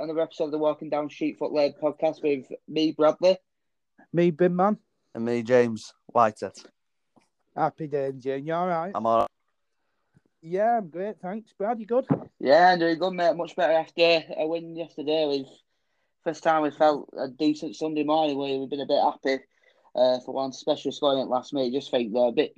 [0.00, 3.36] another episode of the Walking Down Sheepfoot Lane podcast with me, Bradley.
[4.12, 4.78] Me, Bin Man.
[5.14, 6.52] And me, James Whitehead.
[7.54, 8.46] Happy day, Jane.
[8.46, 8.92] You all right?
[8.94, 9.28] I'm all right.
[10.42, 11.20] Yeah, I'm great.
[11.20, 11.78] Thanks, Brad.
[11.78, 12.06] You good?
[12.38, 13.36] Yeah, doing good, mate.
[13.36, 15.26] Much better after a win yesterday.
[15.28, 15.46] We've
[16.24, 19.42] first time we felt a decent Sunday morning where we've been a bit happy
[19.94, 21.72] uh, for one, special scoring last minute.
[21.72, 22.54] Just think they're a bit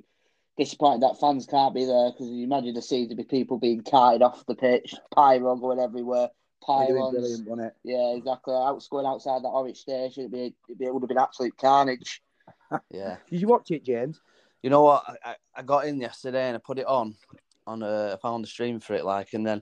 [0.57, 3.83] disappointed that fans can't be there because you imagine the scene to be people being
[3.83, 6.29] carted off the pitch, pyro going everywhere,
[6.65, 7.11] pylons.
[7.13, 7.75] Brilliant, wasn't it?
[7.83, 8.53] Yeah, exactly.
[8.53, 11.57] Out going outside that Orange station, it'd be, it'd be, it would have been absolute
[11.57, 12.21] carnage.
[12.89, 13.17] Yeah.
[13.29, 14.19] Did you watch it, James?
[14.63, 15.03] You know what?
[15.07, 17.15] I, I- I got in yesterday and I put it on.
[17.67, 19.61] On a, I found the stream for it, like, and then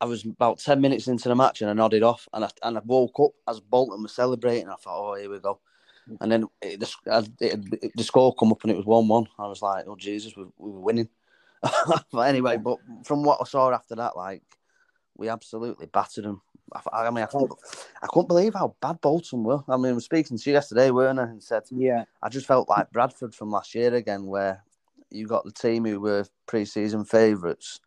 [0.00, 2.76] I was about ten minutes into the match and I nodded off, and I and
[2.76, 4.68] I woke up as Bolton was celebrating.
[4.68, 5.60] I thought, oh, here we go.
[6.20, 9.26] And then it, the, it, it- the score come up and it was one-one.
[9.38, 11.08] I was like, oh Jesus, we, we were winning.
[12.12, 14.42] but anyway, but from what I saw after that, like,
[15.22, 16.42] we absolutely battered them.
[16.92, 17.52] I, I mean, I couldn't,
[18.02, 19.60] I couldn't believe how bad Bolton were.
[19.68, 21.24] I mean, I was speaking to you yesterday, weren't I?
[21.24, 22.04] And said, Yeah.
[22.20, 24.64] I just felt like Bradford from last year again, where
[25.10, 27.78] you got the team who were pre-season favourites,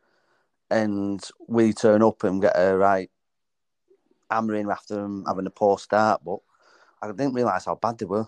[0.72, 3.12] and we turn up and get a right
[4.32, 6.22] hammering after them having a poor start.
[6.24, 6.38] But
[7.02, 8.28] I didn't realise how bad they were.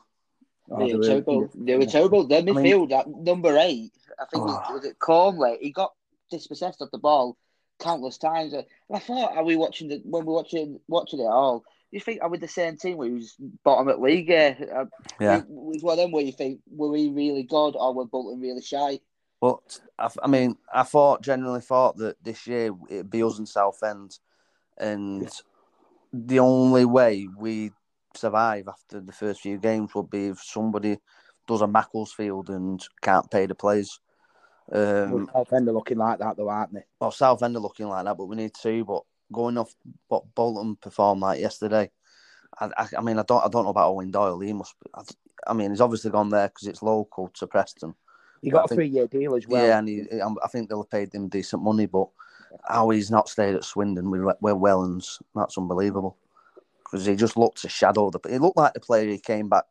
[0.70, 1.50] Oh, they, they were terrible.
[1.56, 2.28] They were terrible.
[2.28, 4.62] Their mean- midfield at number eight, I think Oh.
[4.70, 5.60] it was it Cornway.
[5.62, 5.94] He got
[6.30, 7.38] dispossessed of the ball
[7.80, 8.54] countless times.
[8.54, 11.64] And I thought, are we watching the when we were watching watching it all?
[11.92, 14.30] You think are we the same team who's bottom at league?
[14.30, 14.86] Uh,
[15.20, 18.40] Yeah, was one of them where you think were we really good or were Bolton
[18.40, 19.00] really shy?
[19.40, 23.48] but I, I mean, I thought generally thought that this year it'd be us and
[23.48, 24.20] Southend,
[24.78, 25.30] and
[26.12, 27.72] the only way we
[28.16, 30.98] survive after the first few games would be if somebody
[31.48, 34.00] does a Macclesfield and can't pay the players.
[34.72, 36.84] Um, Southend are looking like that, though, aren't they?
[37.00, 38.84] well, Southend are looking like that, but we need two.
[38.84, 39.74] But going off
[40.08, 41.90] what Bolton performed like yesterday,
[42.60, 44.40] I, I, I mean, I don't, I don't know about Eoin Doyle.
[44.40, 44.76] He must.
[44.80, 45.04] Be, I,
[45.48, 47.94] I mean, he's obviously gone there because it's local to Preston.
[48.42, 49.66] He got a three-year deal as well.
[49.66, 51.86] yeah, and he, I I think they'll have paid him decent money.
[51.86, 52.08] But
[52.68, 56.18] how he's not stayed at Swindon with with Wellens, that's unbelievable.
[56.84, 58.20] Because he just looked to shadow the.
[58.30, 59.66] He looked like the player he came back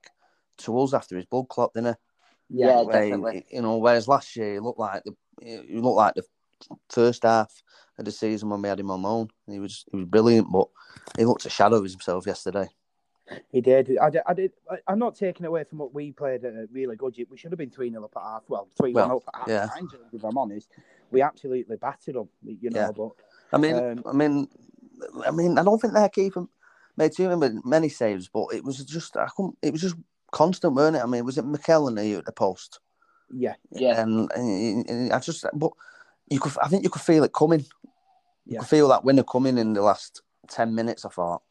[0.58, 2.00] to us after his blood clot, didn't he?
[2.48, 3.44] Yeah, definitely.
[3.50, 6.24] you know, whereas last year he looked like the he looked like the
[6.88, 7.50] first half
[7.98, 9.28] of the season when we had him on loan.
[9.46, 10.68] He was he was brilliant, but
[11.18, 12.68] he looked a shadow of himself yesterday.
[13.50, 13.98] He did.
[13.98, 14.22] I did.
[14.26, 14.52] I did.
[14.86, 17.16] I'm not taking away from what we played a really good.
[17.28, 18.42] We should have been 3 0 up at half.
[18.48, 19.66] Well, 3 1 Well, up at half yeah.
[19.66, 20.70] time, if I'm honest.
[21.10, 22.80] We absolutely battered them, you know.
[22.80, 22.90] Yeah.
[22.92, 23.10] But
[23.52, 24.48] I mean, Um, I mean,
[25.26, 26.46] I mean, I don't think their keeper
[26.96, 29.58] made too many, many saves, but it was just I couldn't.
[29.60, 29.96] It was just
[30.36, 31.02] constant, weren't it?
[31.02, 32.80] I mean, was it McKellen at the post?
[33.32, 34.00] yeah, Yeah.
[34.00, 35.72] and, and- and I just, but
[36.30, 37.60] you could, I think you could feel it coming.
[37.60, 37.66] You
[38.54, 38.58] Yeah.
[38.60, 41.04] could feel that winner coming in the last ten minutes.
[41.04, 41.42] I thought,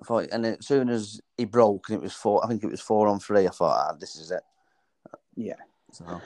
[0.00, 2.70] I thought, and as soon as he broke and it was four, I think it
[2.70, 3.46] was four on three.
[3.46, 4.42] I thought, ah, this is it.
[5.36, 5.60] yeah.
[5.92, 6.20] So,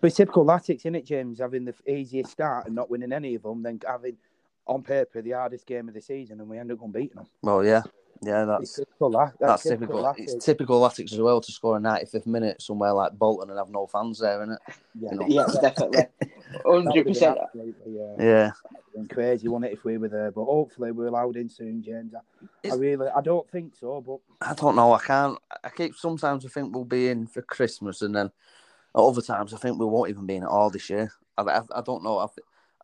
[0.00, 1.40] But typical Latics, isn't it, James?
[1.40, 4.16] Having the easiest start and not winning any of them, then having
[4.66, 7.26] on paper the hardest game of the season, and we end up unbeaten them.
[7.42, 7.82] well, yeah,
[8.22, 9.10] yeah, that's typical.
[9.10, 10.02] That, that's that's, typical.
[10.02, 10.34] Latics.
[10.34, 13.70] It's typical Latics as well to score a 95th minute somewhere like Bolton and have
[13.70, 14.60] no fans there, isn't it?
[15.00, 15.26] Yeah, you know.
[15.28, 16.04] Yeah, definitely.
[16.64, 17.38] Hundred would have been percent.
[18.18, 18.50] Yeah,
[18.94, 20.30] been crazy, wouldn't it, if we were there?
[20.30, 22.12] But hopefully we're allowed in soon, James.
[22.14, 24.92] I, I really, I don't think so, but I don't know.
[24.92, 25.38] I can't.
[25.64, 28.32] I keep sometimes I think we'll be in for Christmas, and then at
[29.00, 31.10] other times I think we won't even be in at all this year.
[31.38, 32.18] I, I, I don't know.
[32.18, 32.26] I,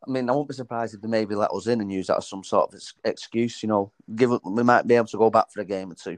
[0.05, 2.17] I mean, I won't be surprised if they maybe let us in and use that
[2.17, 3.63] as some sort of ex- excuse.
[3.63, 5.95] You know, give it, we might be able to go back for a game or
[5.95, 6.17] two,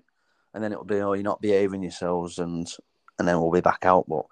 [0.53, 2.71] and then it'll be oh, you're not behaving yourselves, and
[3.17, 4.05] and then we'll be back out.
[4.07, 4.25] But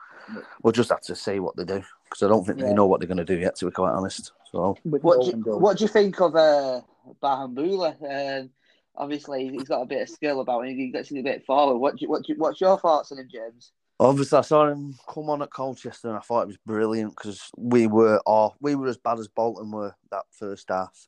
[0.62, 2.68] we'll just have to see what they do because I don't think Yeah.
[2.68, 3.56] they know what they're going to do yet.
[3.58, 6.82] To be quite honest, so What do you, what do you think of uh,
[7.22, 8.42] Bahamboula?
[8.42, 8.50] Um,
[8.96, 10.78] obviously, he's got a bit of skill about him.
[10.78, 11.78] He gets a bit forward.
[11.78, 13.72] What do you, what do you, what's your thoughts on him, James?
[14.00, 17.50] Obviously, I saw him come on at Colchester, and I thought it was brilliant because
[17.58, 21.08] we were, or we were as bad as Bolton were that first half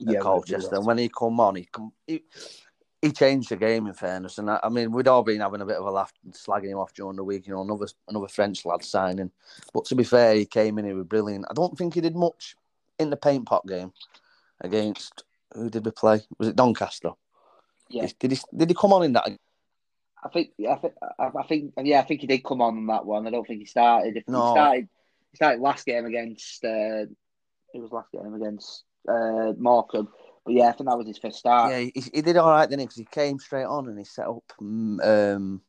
[0.00, 0.76] at Yeah, Colchester.
[0.76, 2.24] And when he come on, he come, he,
[3.02, 3.86] he changed the game.
[3.86, 6.14] In fairness, and I, I mean, we'd all been having a bit of a laugh,
[6.24, 7.46] and slagging him off during the week.
[7.46, 9.30] You know, another another French lad signing.
[9.74, 10.86] But to be fair, he came in.
[10.86, 11.44] He was brilliant.
[11.50, 12.56] I don't think he did much
[12.98, 13.92] in the paint pot game
[14.62, 16.20] against who did we play?
[16.38, 17.10] Was it Doncaster?
[17.88, 19.28] Yeah, Did he did he come on in that?
[20.22, 23.26] I think I think I think yeah, I think he did come on that one.
[23.26, 24.16] I don't think he started.
[24.16, 24.44] If No.
[24.44, 24.88] he started,
[25.30, 26.64] he started last game against.
[26.64, 27.06] Uh,
[27.72, 30.08] it was last game against uh, Morecambe.
[30.44, 31.70] But yeah, I think that was his first start.
[31.70, 32.84] Yeah, he, he did all right, didn't?
[32.84, 35.62] Because he came straight on and he set up mm, um,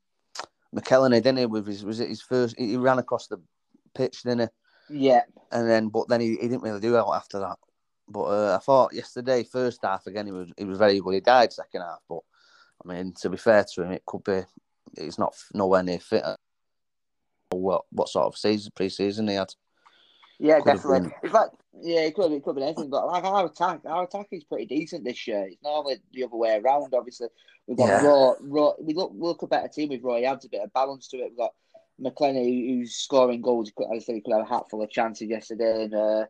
[0.75, 1.45] McKellen, didn't he?
[1.45, 2.55] With his was it his first?
[2.57, 3.37] He, he ran across the
[3.93, 4.49] pitch, didn't
[4.89, 5.07] he?
[5.07, 5.21] Yeah,
[5.51, 7.57] And then, but then he, he didn't really do well after that.
[8.09, 11.13] But uh, I thought yesterday, first half again, he was he was very good.
[11.13, 12.19] He died second half, but
[12.83, 14.41] I mean, to be fair to him, it could be
[14.97, 16.23] he's not nowhere near fit.
[17.51, 19.53] What what sort of season pre-season he had?
[20.39, 21.11] Yeah, Could definitely.
[21.23, 22.89] In fact, yeah, it could it could been anything.
[22.89, 25.45] But like our attack, our attack is pretty decent this year.
[25.47, 26.93] It's normally the other way around.
[26.93, 27.27] Obviously,
[27.67, 28.07] we've got Yeah.
[28.07, 28.71] raw, raw.
[28.79, 30.19] We look we look a better team with Roy.
[30.19, 31.29] He adds a bit of balance to it.
[31.29, 31.53] We've got
[32.01, 33.71] McLennan who's scoring goals.
[33.79, 35.83] As I said, he could have a hatful of chances yesterday.
[35.83, 36.25] And uh,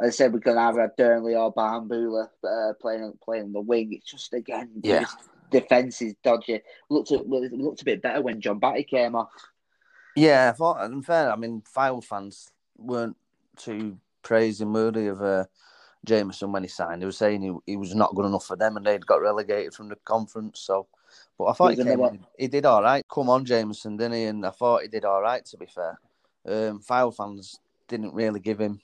[0.00, 3.60] as I said, we can either have Burnley or Bahamboula uh, playing playing on the
[3.60, 3.92] wing.
[3.92, 5.04] It's just again, Yeah.
[5.50, 6.60] Defense is dodgy.
[6.88, 9.30] Looked a, looked a bit better when John Batty came off.
[10.16, 11.30] Yeah, I thought, and fair.
[11.30, 13.16] I mean, File fans weren't
[13.56, 15.44] too praising worthy of uh,
[16.04, 17.02] Jameson when he signed.
[17.02, 19.74] They were saying he, he was not good enough for them, and they'd got relegated
[19.74, 20.60] from the conference.
[20.60, 20.86] So,
[21.38, 22.26] but I thought he came on.
[22.36, 23.04] He did all right.
[23.12, 24.24] Come on, Jameson, didn't he?
[24.24, 25.44] And I thought he did all right.
[25.44, 26.00] To be fair,
[26.46, 28.80] um, File fans didn't really give him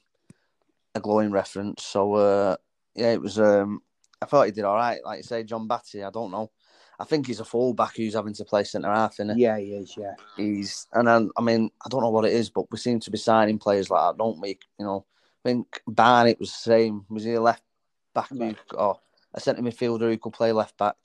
[0.94, 1.82] a glowing reference.
[1.84, 2.56] So, uh,
[2.94, 3.38] yeah, it was.
[3.38, 3.82] Um,
[4.24, 5.04] I thought he did all right.
[5.04, 6.02] Like you say, John Batty.
[6.02, 6.50] I don't know.
[6.98, 9.34] I think he's a fullback who's having to play centre half, innit?
[9.36, 9.94] Yeah, he is.
[9.98, 13.00] Yeah, He's and then, I mean I don't know what it is, but we seem
[13.00, 14.58] to be signing players like that, don't we?
[14.78, 15.04] You know,
[15.44, 17.04] I think Barnett was the same.
[17.10, 17.62] Was he a left
[18.14, 18.56] back who, Right.
[18.74, 19.00] or
[19.34, 20.96] a centre midfielder who could play left back?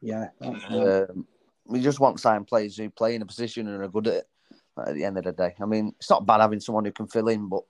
[0.00, 0.28] yeah.
[0.40, 1.26] Um,
[1.64, 4.14] we just want to sign players who play in a position and are good at
[4.14, 4.24] it.
[4.76, 7.06] At the end of the day, I mean, it's not bad having someone who can
[7.06, 7.62] fill in, but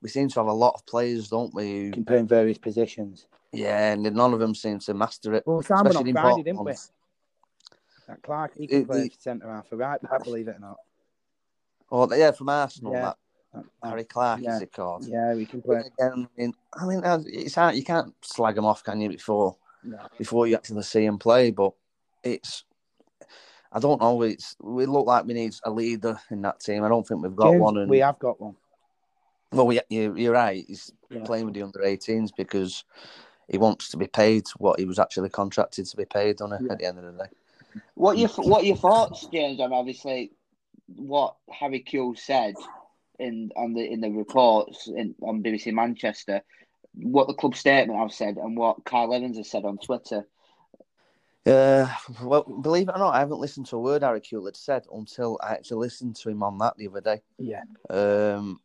[0.00, 1.84] we seem to have a lot of players, don't we?
[1.84, 3.26] Who, can play in various positions.
[3.52, 5.44] Yeah, and none of them seem to master it.
[5.46, 6.72] Well, one especially on Friday, didn't we?
[8.08, 10.00] That Clark, he can It- play centre half, right?
[10.24, 10.76] Believe it or not.
[11.90, 13.00] Oh, yeah, from Arsenal, Yeah.
[13.02, 13.16] that
[13.54, 14.56] That- Harry Clark yeah.
[14.56, 15.04] is it called?
[15.06, 15.80] Yeah, we can play.
[15.98, 17.74] Again, I mean, I mean, it's hard.
[17.74, 19.10] You can't slag him off, can you?
[19.10, 19.98] Before No.
[20.16, 21.74] before you actually see him play, but
[22.22, 22.64] it's.
[23.70, 24.22] I don't know.
[24.22, 26.82] It's we look like we need a leader in that team.
[26.84, 27.76] I don't think we've got James, one.
[27.78, 28.56] And we have got one.
[29.52, 30.64] well, we, you, you're right.
[30.66, 31.22] He's Yeah.
[31.24, 32.84] playing with the under 18s because
[33.48, 36.62] he wants to be paid what he was actually contracted to be paid on it
[36.64, 36.72] Yeah.
[36.72, 37.30] at the end of the day.
[37.94, 40.32] What your what your thoughts, James, on obviously
[40.96, 42.54] what Harry Kewell said
[43.18, 46.42] in on the in the reports in on BBC Manchester,
[46.94, 50.26] what the club statement I've said, and what Carl Evans has said on Twitter.
[51.44, 51.88] Uh,
[52.22, 54.84] well, believe it or not, I haven't listened to a word Harry Kewell had said
[54.92, 57.20] until I actually listened to him on that the other day.
[57.38, 58.60] Yeah, Um,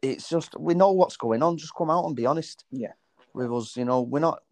[0.00, 1.56] it's just we know what's going on.
[1.56, 2.64] Just come out and be honest.
[2.70, 2.92] Yeah.
[3.38, 4.42] With us, you know, we're not,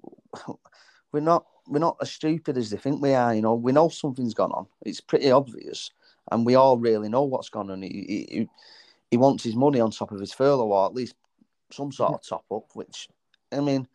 [1.12, 3.34] we're not, we're not as stupid as they think we are.
[3.34, 4.68] You know, we know something's gone on.
[4.82, 5.90] It's pretty obvious,
[6.30, 7.82] and we all really know what's gone on.
[7.82, 7.88] He,
[8.30, 8.48] he,
[9.10, 11.16] he- wants his money on top of his furlough, or at least
[11.72, 12.66] some sort of top up.
[12.74, 13.08] Which,
[13.50, 13.88] I mean,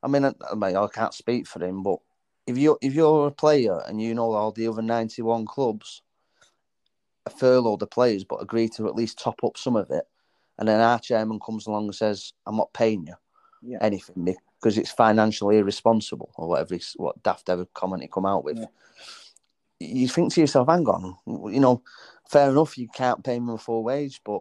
[0.00, 0.32] I mean, I,
[0.62, 1.98] I can't speak for him, but
[2.46, 6.02] if you if you're a player and you know all the other ninety one clubs
[7.36, 10.04] furlough the players, but agree to at least top up some of it.
[10.56, 13.14] And then our chairman comes along and says, "I'm not paying you
[13.62, 16.76] yeah, anything because it's financially irresponsible or whatever.
[16.96, 18.66] What daft ever comment he come out with." Yeah.
[19.78, 21.16] You think to yourself, "Hang on,
[21.52, 21.82] you know,
[22.28, 24.40] fair enough, you can't pay me a full wage, but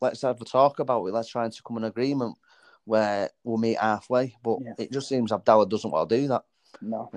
[0.00, 1.12] let's have a talk about it.
[1.12, 2.36] Let's try and come an agreement
[2.84, 4.74] where we'll meet halfway." But Yeah.
[4.78, 6.44] it just seems Abdallah doesn't want to do that.
[6.80, 7.10] no,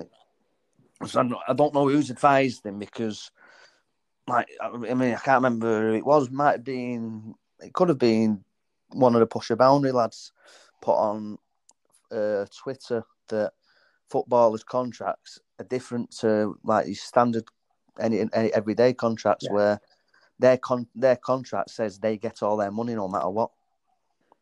[1.04, 3.30] So I don't know who's advised him because,
[4.26, 6.30] like, I mean, I can't remember who it was.
[6.30, 8.44] Might have been, it could have been
[8.90, 10.32] one of the pusher boundary lads
[10.80, 11.38] put on
[12.12, 13.52] uh, Twitter that
[14.08, 17.44] footballers' contracts are different to like these standard
[18.00, 19.54] any, any everyday contracts Yeah.
[19.54, 19.80] where
[20.38, 23.50] their con their contract says they get all their money no matter what.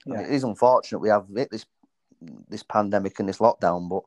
[0.04, 0.20] Yeah.
[0.20, 1.66] it is unfortunate we have hit this
[2.48, 4.02] this pandemic and this lockdown, but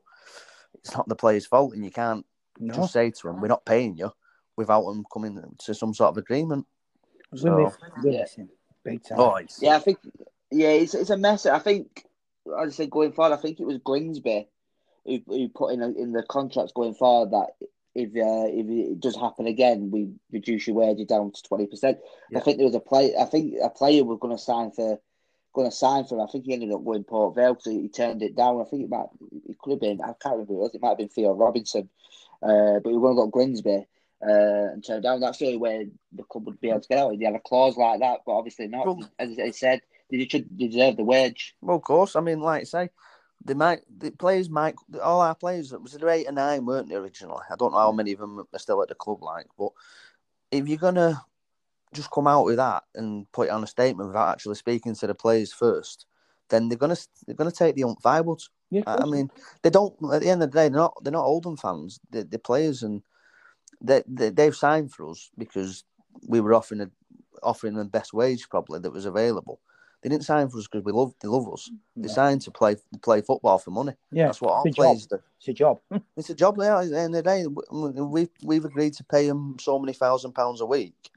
[0.74, 2.24] it's not the players' fault, and you can't
[2.58, 2.74] no.
[2.74, 4.10] just say to them, "We're not paying you,"
[4.56, 6.66] without them coming to some sort of agreement.
[7.34, 7.72] So-
[8.02, 8.36] miss-
[8.82, 9.18] big time.
[9.20, 9.98] Oh, Yeah, I think
[10.50, 11.46] yeah, it's it's a mess.
[11.46, 12.04] I think
[12.58, 14.48] as I said going forward, I think it was Grimsby
[15.04, 17.50] who, who put in a, in the contracts going forward that
[17.94, 21.98] if uh, if it does happen again, we reduce your wages down to twenty percent.
[22.30, 22.38] Yeah.
[22.38, 23.14] I think there was a play.
[23.16, 25.00] I think a player was going to sign for
[25.52, 26.20] going to sign for.
[26.20, 28.60] I think he ended up going Port Vale because he, turned it down.
[28.60, 29.06] I think it might
[29.48, 30.00] it could have been.
[30.00, 30.74] I can't remember who it was.
[30.74, 31.88] It might have been Theo Robinson,
[32.42, 33.86] uh, but he was going to go Grimsby.
[34.22, 35.18] Uh, and turned down.
[35.18, 37.18] That's the only way the club would be able to get out.
[37.18, 38.86] They had a clause like that, but obviously not.
[38.86, 39.80] Well- As I said,
[40.10, 41.54] they should deserve the wage.
[41.60, 42.16] Well, of course.
[42.16, 42.90] I mean, like I say,
[43.44, 45.72] they might the players might all our players.
[45.72, 47.42] It was there eight or nine, weren't they originally?
[47.50, 49.22] I don't know how many of them are still at the club.
[49.22, 49.70] Like, but
[50.50, 51.22] if you're gonna
[51.94, 55.06] just come out with that and put it on a statement without actually speaking to
[55.06, 56.06] the players first,
[56.50, 58.40] then they're gonna they're gonna take the unviable.
[58.70, 59.30] Yeah, I I mean,
[59.62, 59.94] they don't.
[60.12, 61.02] At the end of the day, they're not.
[61.02, 61.98] They're not Oldham fans.
[62.10, 63.02] They're, they're players, and
[63.80, 65.84] they, they they've signed for us because
[66.28, 66.90] we were offering a,
[67.42, 69.60] offering the best wage probably that was available.
[70.02, 71.70] They didn't sign for us because we love they love us.
[71.96, 72.14] They Yeah.
[72.14, 73.92] signed to play play football for money.
[74.10, 74.84] Yeah, That's what all it's a job.
[74.86, 75.18] players do.
[75.38, 75.80] It's a job.
[76.16, 76.60] It's a job.
[76.60, 79.92] At the end of the day, We- we've we've agreed to pay them so many
[79.92, 81.10] thousand pounds a week.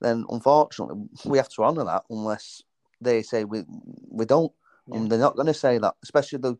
[0.00, 2.62] Then unfortunately, we have to honour that unless
[3.00, 3.64] they say we
[4.08, 4.52] we don't.
[4.92, 6.56] And they're not going to say that, especially the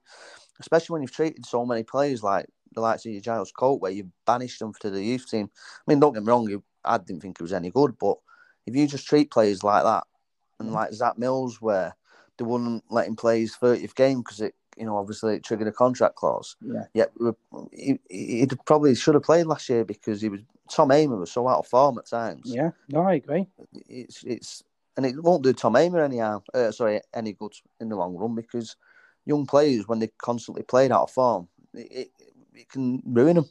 [0.60, 3.90] especially when you've treated so many players like the likes of your Giles Colt, where
[3.90, 5.50] you banished them to the youth team.
[5.56, 8.18] I mean, don't get me wrong, I didn't think it was any good, but
[8.66, 10.04] if you just treat players like that,
[10.60, 10.74] and Mm.
[10.74, 11.96] like Zak Mills, where
[12.36, 15.66] they wouldn't let him play his 30th game because it, you know, obviously it triggered
[15.66, 16.56] a contract clause.
[16.60, 16.84] Yeah.
[16.94, 17.06] Yeah,
[17.72, 20.40] he, he he probably should have played last year because he was
[20.70, 22.42] Tom Hamer was so out of form at times.
[22.44, 23.46] Yeah, no, I agree.
[23.88, 24.62] It's it's
[24.96, 26.42] and it won't do Tom Hamer any harm.
[26.54, 28.76] Uh, sorry, any good in the long run because
[29.26, 32.10] young players when they constantly played out of form, it, it,
[32.54, 33.48] it can ruin them.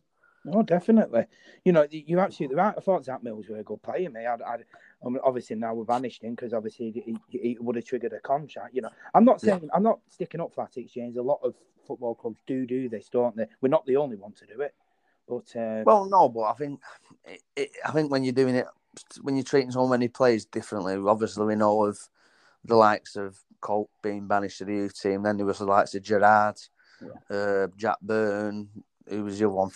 [0.51, 1.25] Oh, definitely.
[1.65, 2.73] You know, you're absolutely right.
[2.75, 4.25] I thought Zak Mills were a good player, mate.
[4.25, 4.65] I'd, I'd,
[5.05, 8.13] I mean, obviously now we're banished him because obviously he, he, he would have triggered
[8.13, 8.75] a contract.
[8.75, 9.57] You know, I'm not Yeah.
[9.57, 11.15] saying I'm not sticking up for that exchange.
[11.15, 11.55] A lot of
[11.87, 13.45] football clubs do do this, don't they?
[13.61, 14.73] We're not the only one to do it,
[15.27, 16.81] but uh, Well, no, but I think
[17.25, 18.67] it, it, I think when you're doing it,
[19.21, 21.97] when you're treating so many players differently, obviously we know of
[22.65, 25.23] the likes of Colt being banished to the youth team.
[25.23, 26.57] Then there was the likes of Gerard,
[27.29, 28.67] uh, Jack Byrne,
[29.07, 29.71] who was your one.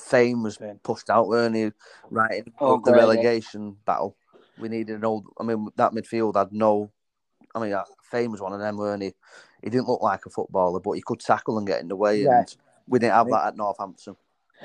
[0.00, 1.70] Fame was pushed out, weren't he?
[2.10, 3.00] Right in Oh, the great, yeah.
[3.00, 4.16] relegation battle.
[4.60, 5.26] We needed an old.
[5.38, 6.90] I mean, that midfield had no.
[7.54, 9.12] I mean, uh, Fame was one of them, weren't he?
[9.62, 12.22] He didn't look like a footballer, but he could tackle and get in the way.
[12.22, 12.38] Yeah.
[12.38, 14.16] And we didn't have that at Northampton,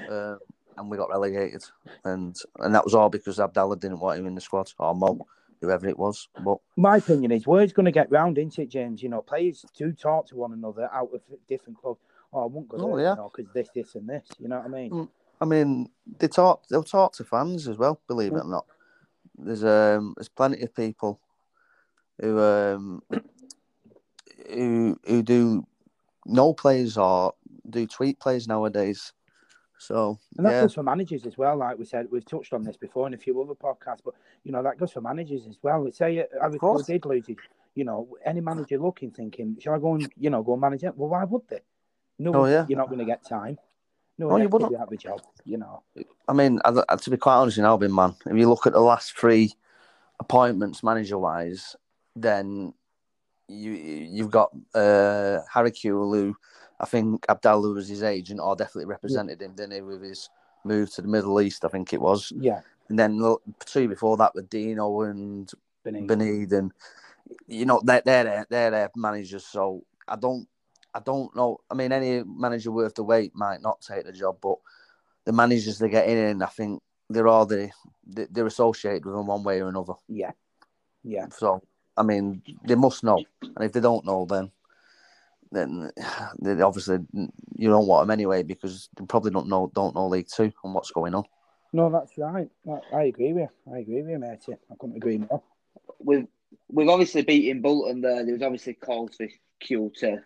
[0.09, 0.35] uh,
[0.77, 1.63] and we got relegated.
[2.03, 5.25] And and that was all because Abdallah didn't want him in the squad or Mo,
[5.61, 6.27] whoever it was.
[6.43, 9.01] But my opinion is word's going to get round, isn't it, James?
[9.01, 11.99] You know, players do talk to one another out of different clubs.
[12.33, 13.11] Oh, I won't go Oh, there, yeah.
[13.11, 14.27] you know, because this, this, and this.
[14.39, 14.91] You know what I mean?
[14.91, 15.09] Mm.
[15.39, 16.67] I mean, they talk.
[16.67, 17.99] They'll talk to fans as well.
[18.07, 18.65] Believe it or not,
[19.37, 21.19] there's um, there's plenty of people
[22.21, 23.01] who um,
[24.49, 25.65] who who do
[26.25, 27.33] know players or
[27.69, 29.13] do tweet players nowadays.
[29.77, 31.57] So And that yeah, goes for managers as well.
[31.57, 34.13] Like we said, we've touched on this before in a few other podcasts, but
[34.43, 35.83] you know that goes for managers as well.
[35.83, 37.37] Let's say uh, Harry Kewell did lose it.
[37.75, 40.83] You know, any manager looking, thinking, shall I go and you know go and manage
[40.83, 40.95] it?
[40.97, 41.59] Well, why would they?
[42.17, 42.65] No, Oh, yeah.
[42.69, 43.57] you're not going to get time.
[44.17, 44.73] No, Oh, you wouldn't.
[44.73, 45.21] Of a job.
[45.43, 45.83] You know,
[46.27, 49.17] I mean, to be quite honest, in Albion, man, if you look at the last
[49.17, 49.53] three
[50.19, 51.75] appointments manager wise,
[52.15, 52.73] then
[53.47, 56.35] you you've got uh, Harry Kewell, who
[56.79, 60.29] I think Abdallah was his agent or definitely represented him, didn't he, with his
[60.63, 62.31] move to the Middle East, I think it was.
[62.35, 62.61] yeah.
[62.89, 65.51] And then the two before that were Dino and.
[65.85, 66.71] Banide, and
[67.47, 69.45] you know they're they're their, they're their managers.
[69.45, 70.47] So I don't
[70.95, 71.59] I don't know.
[71.69, 74.55] I mean, any manager worth the wait might not take the job, but
[75.25, 77.69] the managers they get in, I think they're all the
[78.07, 79.93] they- they're associated with them one way or another.
[80.07, 80.31] Yeah,
[81.03, 81.27] yeah.
[81.29, 81.61] So
[81.97, 84.51] I mean, they must know, and if they don't know, then
[85.51, 85.91] then
[86.41, 90.27] they obviously you don't want them anyway because they probably don't know don't know League
[90.33, 91.25] Two and what's going on.
[91.73, 92.49] No, that's right.
[92.69, 93.73] I, I agree with you.
[93.73, 94.53] I agree with you, matey.
[94.71, 95.43] I couldn't agree more.
[95.99, 96.27] We've
[96.69, 98.23] we've obviously beaten Bolton there.
[98.23, 99.27] There was obviously calls for
[99.59, 100.23] Q to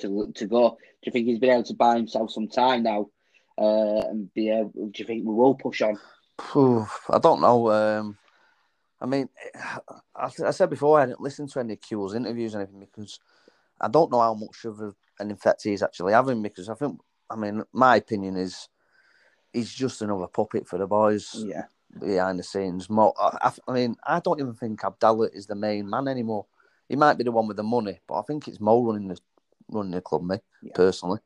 [0.00, 0.70] to to go.
[0.70, 0.76] Do
[1.06, 3.08] you think he's been able to buy himself some time now?
[3.56, 5.98] Uh, and be able, do you think we will push on?
[6.38, 7.70] I don't know.
[7.72, 8.16] Um,
[9.00, 9.28] I mean,
[10.14, 13.18] I, I said before I didn't listen to any of Q's interviews or anything because
[13.80, 16.40] I don't know how much of a, an effect he's actually having.
[16.40, 18.68] Because I think, I mean, my opinion is
[19.52, 21.64] he's just another puppet for the boys Yeah,
[21.98, 22.88] behind the scenes.
[22.88, 26.46] More, I, I mean, I don't even think Abdallah is the main man anymore.
[26.88, 29.18] He might be the one with the money, but I think it's Mo running the
[29.68, 30.72] running the club, me Yeah.
[30.74, 31.20] personally,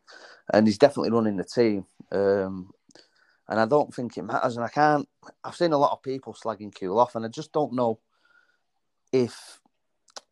[0.52, 1.87] and he's definitely running the team.
[2.11, 2.72] Um,
[3.49, 4.56] and I don't think it matters.
[4.56, 5.08] And I can't.
[5.44, 7.99] I've seen a lot of people slagging Kewell off, and I just don't know
[9.12, 9.61] if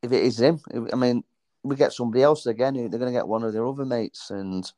[0.03, 0.61] if it is him.
[0.93, 1.25] I mean,
[1.63, 2.75] we get somebody else again.
[2.75, 4.71] They're going to get one of their other mates, and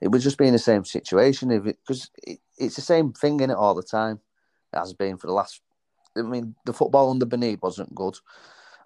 [0.00, 1.50] it would just be in the same situation.
[1.50, 4.20] If because it, it's the same thing in it all the time.
[4.72, 5.60] It has been for the last.
[6.16, 8.16] I mean, the football under Banide wasn't good.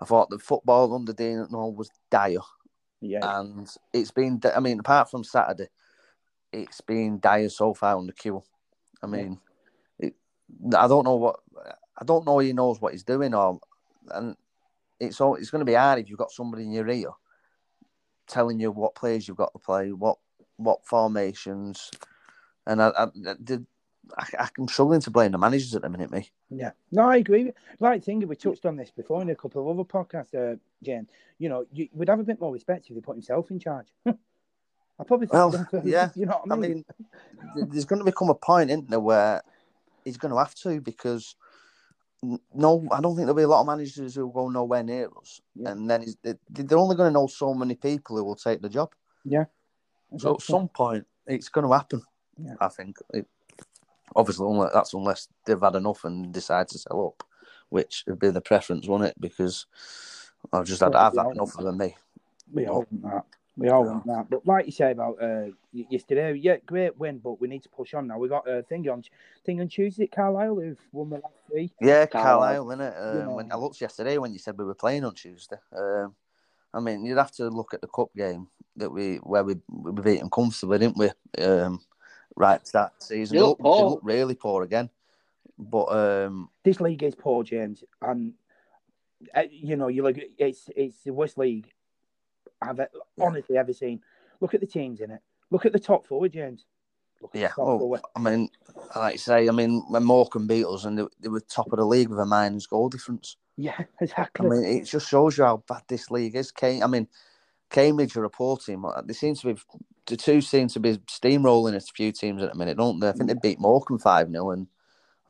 [0.01, 2.39] I thought the football under Dean was dire
[3.07, 3.39] yeah.
[3.41, 4.41] and it's been.
[4.55, 5.69] I mean, apart from Saturday,
[6.53, 8.43] it's been dire so far on the queue.
[9.03, 9.39] I mean,
[9.99, 10.15] it,
[10.77, 11.41] I don't know what
[11.99, 12.39] I don't know.
[12.39, 13.61] He knows what he's doing, or
[14.11, 14.37] and
[15.01, 15.37] it's all.
[15.37, 17.11] It's going to be hard if you've got somebody in your ear
[18.27, 20.19] telling you what players you've got to play, what
[20.57, 21.91] what formations,
[22.67, 23.67] and I, I, I did.
[24.17, 26.31] I, I'm struggling to blame the managers at the minute, me.
[26.51, 27.53] Yeah, no, I agree.
[27.81, 31.09] Like thinking, we touched on this before in a couple of other podcasts, uh, Jen.
[31.39, 33.89] You know, you would have a bit more respect if he put himself in charge.
[34.07, 36.11] I probably, Well, think- yeah.
[36.15, 36.85] you know what I I mean.
[37.55, 39.43] mean, there's going to become a point, isn't there, where
[40.05, 41.35] he's going to have to because
[42.55, 45.09] no, I don't think there'll be a lot of managers who will go nowhere near
[45.21, 45.41] us.
[45.55, 45.73] Yeah.
[45.73, 48.93] And then they're only going to know so many people who will take the job.
[49.25, 49.45] Yeah.
[50.17, 52.03] So at some point, it's going to happen.
[52.39, 52.55] Yeah.
[52.61, 52.97] I think.
[53.13, 53.27] It,
[54.17, 57.27] obviously, unless, that's unless they've had enough and decide to sell up,
[57.69, 59.21] which would be the preference, wouldn't it?
[59.21, 59.67] Because
[60.53, 61.95] I've just had, Well, I've had enough of them, me.
[62.53, 63.25] We all want that.
[63.57, 63.91] We all Yeah.
[63.93, 64.31] want that.
[64.31, 67.95] But like you say about uh, yesterday, yeah, great win, but we need to push
[67.95, 68.19] on now.
[68.19, 69.03] We got a thing on
[69.45, 71.73] thing on Tuesday at Carlisle who've won the last three.
[71.81, 72.67] Yeah, Carlisle.
[72.67, 73.03] Carlisle, innit?
[73.03, 73.35] Um, Yeah.
[73.35, 75.57] when I looked yesterday when you said we were playing on Tuesday.
[75.77, 76.15] Um,
[76.75, 79.93] I mean, you'd have to look at the cup game that we where we we
[80.03, 81.11] beat them comfortably, didn't we?
[81.43, 81.81] Um,
[82.37, 84.91] right to that season, They they look look, they look really poor again.
[85.59, 88.35] But um, This league is poor, James, and
[89.35, 90.17] uh, you know you look.
[90.39, 91.73] It's it's the worst league
[92.61, 94.01] I've e- honestly ever seen.
[94.41, 95.21] Look at the teams in it.
[95.51, 96.67] Look at the top four, James.
[97.23, 98.01] Look at yeah, the top well, four.
[98.15, 98.49] I mean,
[98.95, 101.79] like you say, I mean, when Morecambe beat us and they, they were top of
[101.79, 103.37] the league with a minus goal difference.
[103.57, 104.47] Yeah, exactly.
[104.47, 106.53] I mean, it just shows you how bad this league is.
[106.53, 107.09] Cam- I mean,
[107.71, 108.85] Cambridge are a poor team.
[108.85, 109.61] Uh, they seem to be
[110.07, 113.09] the two seem to be steamrolling a few teams at the minute, don't they?
[113.09, 114.67] I think they beat Morecambe five 0 and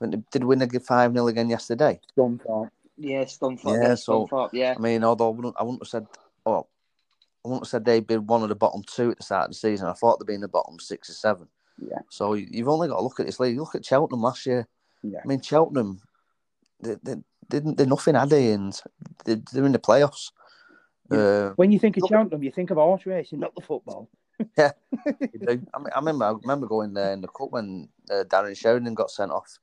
[0.01, 1.99] I think they did win a five 0 again yesterday.
[2.17, 2.71] Scunthorpe.
[2.99, 3.65] Yeah, Scunthorpe.
[3.65, 4.75] Yeah, Yeah, so- yeah.
[4.77, 6.07] I mean, although I wouldn't, I wouldn't have said,
[6.45, 6.67] oh,
[7.45, 9.51] I wouldn't have said they'd been one of the bottom two at the start of
[9.53, 9.89] the season.
[9.89, 11.49] I thought they'd be in the bottom six or seven.
[11.81, 12.01] Yeah.
[12.11, 13.59] So you- you've only got to look at this league.
[13.59, 14.67] Look at Cheltenham last year.
[15.03, 15.21] Yeah.
[15.25, 16.01] I mean, Cheltenham,
[16.81, 17.15] they, they,
[17.49, 18.53] they, they're nothing, are they?
[18.53, 18.79] And
[19.25, 20.33] they, they're in the playoffs.
[21.11, 24.09] Uh, When you think of Cheltenham, you think of horse racing, not the football.
[24.59, 24.73] yeah.
[25.07, 28.95] I, mean, I remember, I remember going there in the cup when uh, Darren Sheridan
[28.95, 29.59] got sent off.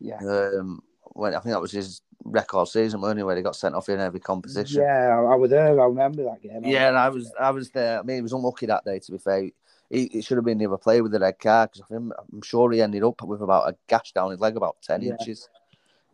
[0.00, 0.18] Yeah.
[0.18, 0.82] Um,
[1.14, 3.88] when I think that was his record season, wasn't it, where he got sent off
[3.88, 4.82] in every competition.
[4.82, 5.80] Yeah, I I was there.
[5.80, 6.62] I remember that game.
[6.64, 7.98] Yeah, and I was I was there.
[7.98, 8.98] I mean, he was unlucky that day.
[9.00, 9.50] To be fair,
[9.90, 12.42] he, he should have been the other player with the red card because I'm, I'm
[12.42, 15.12] sure he ended up with about a gash down his leg, about ten Yeah.
[15.12, 15.48] inches.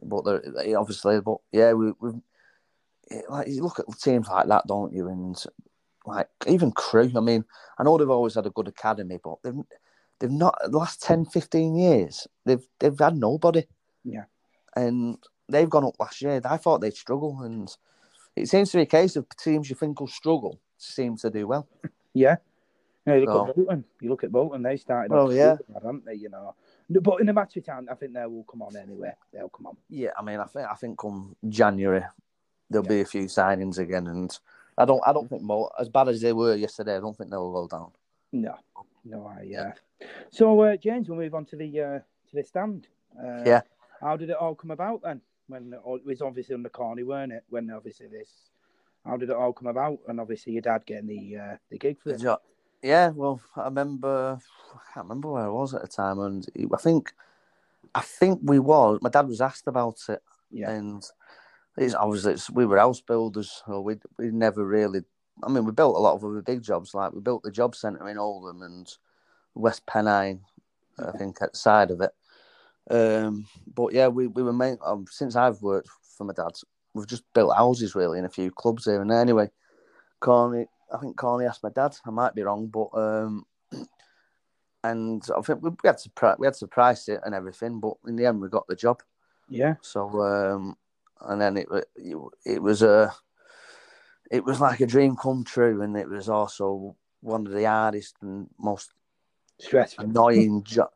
[0.03, 0.43] But there,
[0.79, 1.93] obviously, but yeah, we
[3.29, 5.09] like you look at teams like that, don't you?
[5.09, 5.37] And
[6.07, 7.13] like even Crewe.
[7.17, 7.45] I mean,
[7.79, 9.55] I know they've always had a good academy, but they've
[10.19, 12.27] they've not the last 10, 15 years.
[12.45, 13.65] They've they've had nobody.
[14.05, 14.25] Yeah.
[14.77, 16.41] and they've gone up last year.
[16.45, 17.69] I thought they'd struggle, and
[18.37, 21.47] it seems to be a case of teams you think will struggle seem to do
[21.47, 21.67] well.
[22.15, 22.37] Yeah.
[23.07, 23.85] Yeah, you look So- at Bolton.
[24.01, 24.63] You look at Bolton.
[24.63, 25.13] They started.
[25.15, 25.57] Oh, off yeah.
[25.73, 26.15] bad, haven't they?
[26.15, 26.55] You know,
[26.91, 29.13] but in the match time, I think they will come on anyway.
[29.33, 29.77] They'll come on.
[29.89, 32.03] Yeah, I mean, I think I think come January
[32.71, 32.89] there'll Yeah.
[32.97, 34.37] be a few signings again, and
[34.77, 36.97] I don't I don't think more as bad as they were yesterday.
[36.97, 37.93] I don't think they'll go down.
[38.33, 38.55] No,
[39.05, 39.73] no, I yeah.
[40.31, 42.87] So uh, James, we'll move on to the uh, to the stand.
[43.19, 43.63] Uh, Yeah.
[44.01, 45.21] How did it all come about then?
[45.49, 47.43] When it was obviously on the Corney, weren't it?
[47.49, 48.51] When obviously this,
[49.05, 49.99] how did it all come about?
[50.07, 52.23] And obviously your dad getting the uh, the gig for it.
[52.23, 52.37] Yeah,
[52.83, 54.39] yeah, well, I remember
[54.75, 57.13] I can't remember where I was at the time, and I think
[57.95, 61.03] I think we was my dad was asked about it, Yeah, and
[61.79, 65.01] it's obviously it's, we were house builders, so we we never really.
[65.43, 67.77] I mean, we built a lot of other big jobs, like we built the job
[67.77, 68.93] centre in Oldham and
[69.55, 70.41] West Pennine,
[70.99, 72.11] I think, at the side of it.
[72.91, 76.53] Um, but yeah, we, we were main, um, since I've worked for my dad,
[76.95, 79.21] we've just built houses really in a few clubs here and there.
[79.21, 79.51] Anyway,
[80.21, 81.95] Corney, I think Corney asked my dad.
[82.05, 83.45] I might be wrong, but um,
[84.85, 87.79] and I think we, we had to pri- we had to price it and everything,
[87.79, 89.03] but in the end we got the job.
[89.49, 90.77] yeah, So um,
[91.21, 91.69] and then it
[92.45, 93.15] it was a
[94.31, 98.17] it was like a dream come true, and it was also one of the hardest
[98.23, 98.93] and most
[99.59, 100.05] stressful.
[100.05, 100.91] annoying job.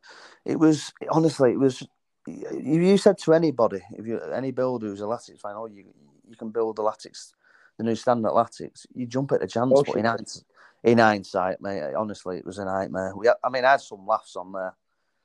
[0.45, 1.87] It was honestly, it was.
[2.27, 5.87] You, you said to anybody, if you any builder who's a Latics fan, oh, you
[6.29, 7.33] you can build the Latics,
[7.79, 9.73] the new standard Latics, you jump at the chance.
[9.75, 10.45] Oh, but in, hind-
[10.85, 13.15] in hindsight, mate, honestly, it was a nightmare.
[13.17, 14.75] We, I mean, I had some laughs on there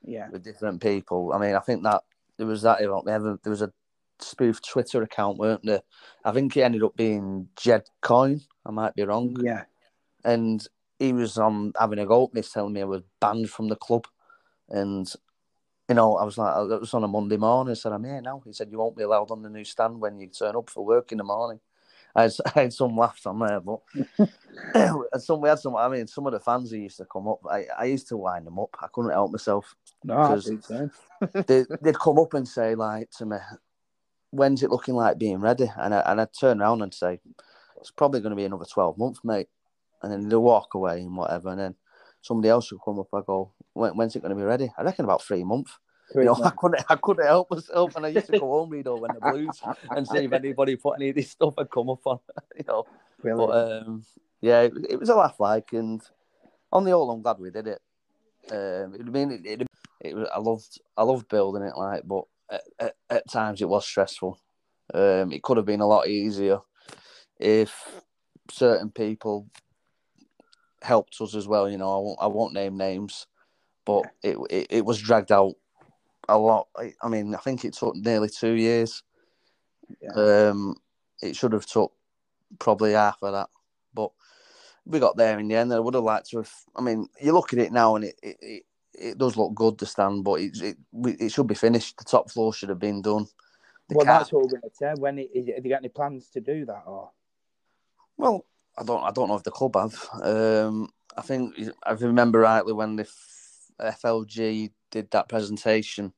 [0.04, 1.34] Yeah, with different people.
[1.34, 2.04] I mean, I think that
[2.38, 3.06] there was that event.
[3.06, 3.72] There was a
[4.20, 5.82] spoof Twitter account, weren't there?
[6.24, 8.42] I think it ended up being Jed Coin.
[8.66, 9.64] I might be wrong yeah,
[10.24, 10.66] and
[11.00, 13.76] he was on having a go at me, telling me I was banned from the
[13.76, 14.08] club.
[14.70, 15.12] And
[15.88, 17.72] you know, I was like, it was on a Monday morning.
[17.72, 18.42] I said, I'm here now.
[18.46, 20.84] He said, you won't be allowed on the new stand when you turn up for
[20.84, 21.62] work in the morning.
[22.14, 23.80] I had, I had some laughs on there, but
[24.74, 25.76] and some we had some.
[25.76, 28.18] I mean, some of the fans who used to come up, I, I used to
[28.18, 28.76] wind them up.
[28.82, 29.76] I couldn't help myself.
[30.04, 30.90] no, I think so.
[31.46, 33.38] They, they'd come up and say like to me,
[34.32, 37.20] "When's it looking like being ready?" And I, and I'd turn around and say,
[37.80, 39.48] "It's probably going to be another twelve months, mate."
[40.02, 41.50] And then they'd walk away and whatever.
[41.50, 41.76] And then
[42.22, 43.08] somebody else will come up.
[43.14, 45.78] I go, when, "When's it going to be ready?" I reckon about three months.
[46.16, 48.88] You know, I couldn't, I couldn't help myself, and I used to go home read
[48.88, 52.06] over the blues and see if anybody put any of this stuff had come up
[52.06, 52.20] on,
[52.58, 52.86] you know.
[53.22, 53.52] Brilliant.
[53.52, 54.04] But um,
[54.40, 56.02] yeah, it, it was a laugh, like, and
[56.72, 57.82] on the whole, I'm glad we did it.
[58.52, 59.68] Um, it I mean, it, it,
[60.00, 63.70] it was, I loved, I loved building it, like, but at, at, at times it
[63.70, 64.40] was stressful.
[64.94, 66.60] Um, it could have been a lot easier
[67.40, 68.02] if
[68.50, 69.50] certain people
[70.82, 71.70] helped us as well.
[71.70, 73.28] You know, I won't, I won't name names,
[73.86, 75.54] but it, it it was dragged out
[76.30, 76.68] a lot.
[76.78, 79.04] I I mean, I think it took nearly two years.
[80.02, 80.50] Yeah.
[80.50, 80.76] Um,
[81.22, 81.94] it should have took
[82.60, 83.50] probably half of that,
[83.94, 84.12] but
[84.86, 85.74] we got there in the end.
[85.74, 86.52] I would have liked to have.
[86.76, 88.64] I mean, you look at it now, and it it, it,
[88.98, 90.78] it does look good to stand, but it, it
[91.20, 91.98] it should be finished.
[91.98, 93.28] The top floor should have been done.
[93.90, 94.94] The well, that's what we're going to say.
[94.98, 96.84] When it, have you got any plans to do that?
[96.86, 97.12] Or
[98.18, 98.46] Well,
[98.78, 99.04] I don't.
[99.04, 99.96] I don't know if the club have.
[100.22, 103.08] Um, I think if I remember rightly when the
[103.80, 106.14] FLG did that presentation.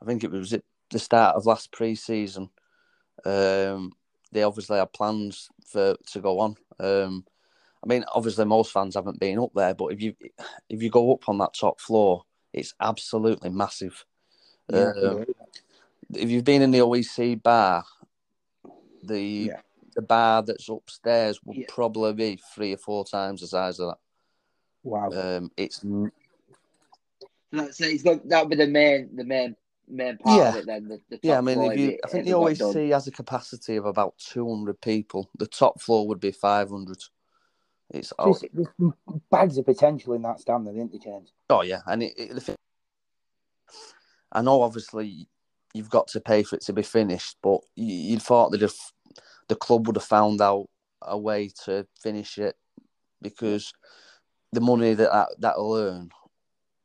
[0.00, 2.50] I think it was at the start of last pre-season.
[3.24, 3.92] Um,
[4.32, 6.56] they obviously had plans for to go on.
[6.78, 7.24] Um,
[7.82, 10.14] I mean, obviously most fans haven't been up there, but if you
[10.68, 14.04] if you go up on that top floor, it's absolutely massive.
[14.70, 15.24] Yeah, Um,
[16.14, 17.84] if you've been in the OEC bar,
[19.02, 19.60] the Yeah.
[19.94, 21.66] the bar that's upstairs would Yeah.
[21.68, 23.98] probably be three or four times the size of that.
[24.82, 25.10] wow.
[25.10, 25.84] Um, it's
[27.50, 27.94] That's it.
[27.94, 30.60] It's got that would be the main the main main part of Yeah.
[30.60, 30.66] it.
[30.66, 31.38] Then the, the yeah.
[31.38, 32.32] I mean, if you, it- I think the.
[32.32, 35.30] OEC has a capacity of about two hundred people.
[35.38, 37.02] The top floor would be five hundred.
[37.90, 38.92] It's There's, there's
[39.30, 41.32] bags of potential in that stand, there, isn't there, James?
[41.50, 42.54] oh yeah, and it, it, the thing-
[44.32, 45.26] I know obviously
[45.72, 48.76] you've got to pay for it to be finished, but you, you'd thought that if
[49.48, 50.66] the club would have found out
[51.02, 52.56] a way to finish it
[53.22, 53.72] because
[54.52, 56.10] the money that, that that'll earn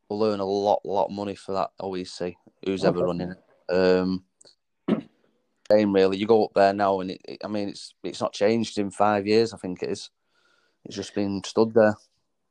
[0.10, 2.36] will earn a lot, lot of money for that OEC
[2.66, 3.74] who's ever running it.
[3.74, 4.24] Um,
[5.72, 6.18] same really.
[6.18, 8.92] You go up there now, and it, it- I mean, it's it's not changed in
[8.92, 9.54] five years.
[9.54, 10.10] I think it is.
[10.86, 11.96] It's just been stood there.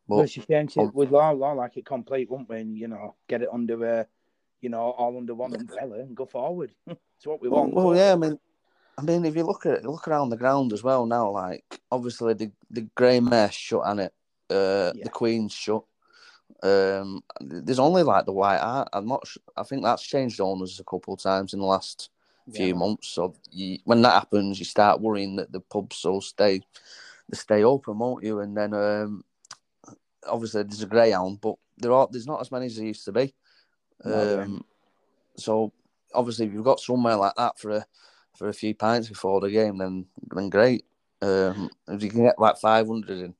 [0.09, 2.61] Well, But it's a shame to, we'd all, all like it complete, wouldn't we?
[2.61, 4.07] And, you know, get it under a,
[4.61, 6.73] you know, all under one umbrella and go forward.
[6.87, 7.75] it's what we Well, want.
[7.75, 8.13] well, yeah.
[8.13, 8.39] I mean,
[8.99, 11.31] I mean, if you look at it, look around the ground as well now.
[11.31, 14.13] Like, obviously, the the grey mare shut on it.
[14.51, 15.05] Uh, Yeah.
[15.05, 15.85] The Queen's shut.
[16.63, 18.89] Um, there's only like the White Hart.
[18.93, 19.27] I'm not.
[19.27, 22.11] su- I think that's changed owners a couple of times in the last
[22.53, 23.09] few months.
[23.09, 26.61] So you, when that happens, you start worrying that the pubs will stay,
[27.33, 28.41] stay open, won't you?
[28.41, 29.25] And then um,
[30.27, 33.13] obviously there's a greyhound, but there are there's not as many as there used to
[33.13, 33.35] be.
[34.05, 34.65] No, Um,
[35.37, 35.73] so
[36.15, 37.87] obviously, if you've got somewhere like that for a
[38.37, 40.85] for a few pints before the game, then then great.
[41.21, 43.35] Um, if you can get like five hundred in,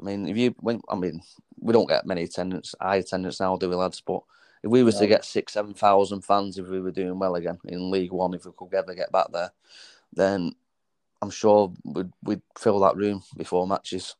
[0.00, 1.22] I mean, if you when I mean,
[1.60, 4.00] we don't get many attendance, high attendance now, do we, lads?
[4.00, 4.22] But
[4.62, 5.00] if we was No.
[5.00, 8.34] to get six, seven thousand fans, if we were doing well again in League One,
[8.34, 9.52] if we could ever get back there,
[10.12, 10.54] then
[11.22, 14.14] I'm sure we'd we'd fill that room before matches.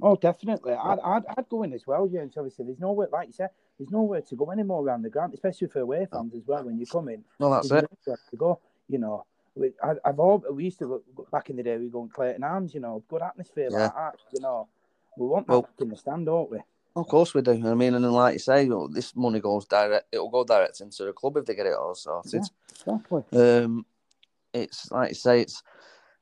[0.00, 0.72] Oh, definitely.
[0.72, 2.34] I'd, I'd, I'd go in as well, James.
[2.36, 5.68] Obviously, there's nowhere, like you said, there's nowhere to go anymore around the ground, especially
[5.68, 6.64] for away fans as well.
[6.64, 7.88] When you come in, No, that's it.
[8.06, 8.58] to go.
[8.88, 11.76] You know, we, I, I've all, we used to look back in the day.
[11.78, 13.78] We go in Clayton Arms, you know, good atmosphere Yeah.
[13.84, 14.14] like that.
[14.32, 14.68] You know,
[15.16, 16.58] we want that Well- in the stand, don't we?
[16.94, 17.52] Of course we do.
[17.52, 20.08] I mean, and then like you say, you know, this money goes direct.
[20.12, 22.42] It'll go direct into the club if they get it all sorted.
[22.70, 23.22] Exactly.
[23.32, 23.86] Um,
[24.52, 25.62] it's like you say, it's.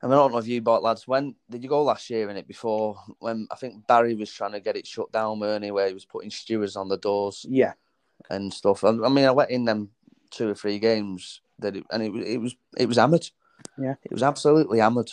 [0.02, 1.06] I mean, I don't know if you bought lads.
[1.06, 2.48] When did you go last year in it?
[2.48, 5.94] Before when I think Barry was trying to get it shut down, Ernie, where he
[5.94, 7.74] was putting stewards on the doors Yeah.
[8.30, 8.82] and stuff.
[8.82, 9.90] I, I mean, I went in them
[10.30, 13.28] two or three games that, it, and it, was- it was it was hammered.
[13.76, 13.94] Yeah.
[14.02, 15.10] it was absolutely hammered,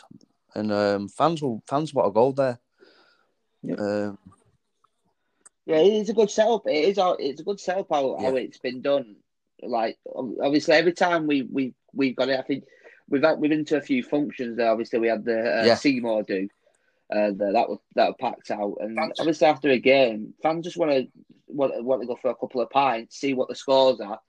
[0.55, 2.59] and um, fans will fans want a goal there.
[3.61, 3.75] Yeah.
[3.75, 4.17] Um,
[5.65, 6.65] Yeah, it's a good setup.
[6.65, 6.97] It is.
[7.19, 9.17] It's a good setup how, how it's been done.
[9.61, 12.63] Like obviously, every time we we we've got it, I think
[13.09, 14.57] we've had, we've been to a few functions.
[14.57, 15.75] There, obviously, we had the uh, Yeah.
[15.75, 16.47] Seymour do.
[17.09, 20.75] Uh, the, that was that was packed out, and obviously after a game, fans just
[20.75, 21.07] want to
[21.47, 24.19] want, want to go for a couple of pints, see what the scores are,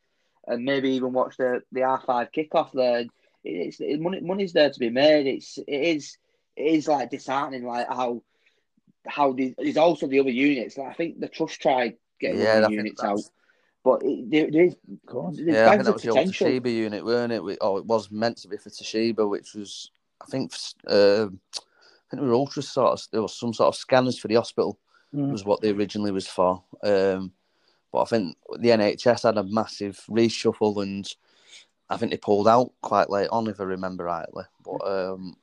[0.47, 3.05] and maybe even watch the the R five kickoff there.
[3.43, 5.27] It's it, money money's there to be made.
[5.27, 6.19] It's it is
[6.57, 8.23] it is like disheartening, like how
[9.09, 10.79] how the, there's also the other units.
[10.79, 13.31] Like I think the trust tried getting yeah, I other think units out, that's-
[13.85, 15.37] but it, there, there is Of course.
[15.37, 16.49] there's Yeah, I think bags that of was the old potential.
[16.49, 17.43] Toshiba unit, weren't it?
[17.43, 20.53] We, oh, it was meant to be for Toshiba, which was, I think,
[20.87, 24.29] uh, I think they were ultra sort of, there was some sort of scanners for
[24.29, 24.79] the hospital,
[25.15, 25.33] Mm.
[25.33, 26.63] was what they originally was for.
[26.83, 27.33] Um,
[27.91, 31.11] but I think the NHS had a massive reshuffle, and
[31.89, 34.45] I think they pulled out quite late on, if I remember rightly.
[34.63, 35.35] But um,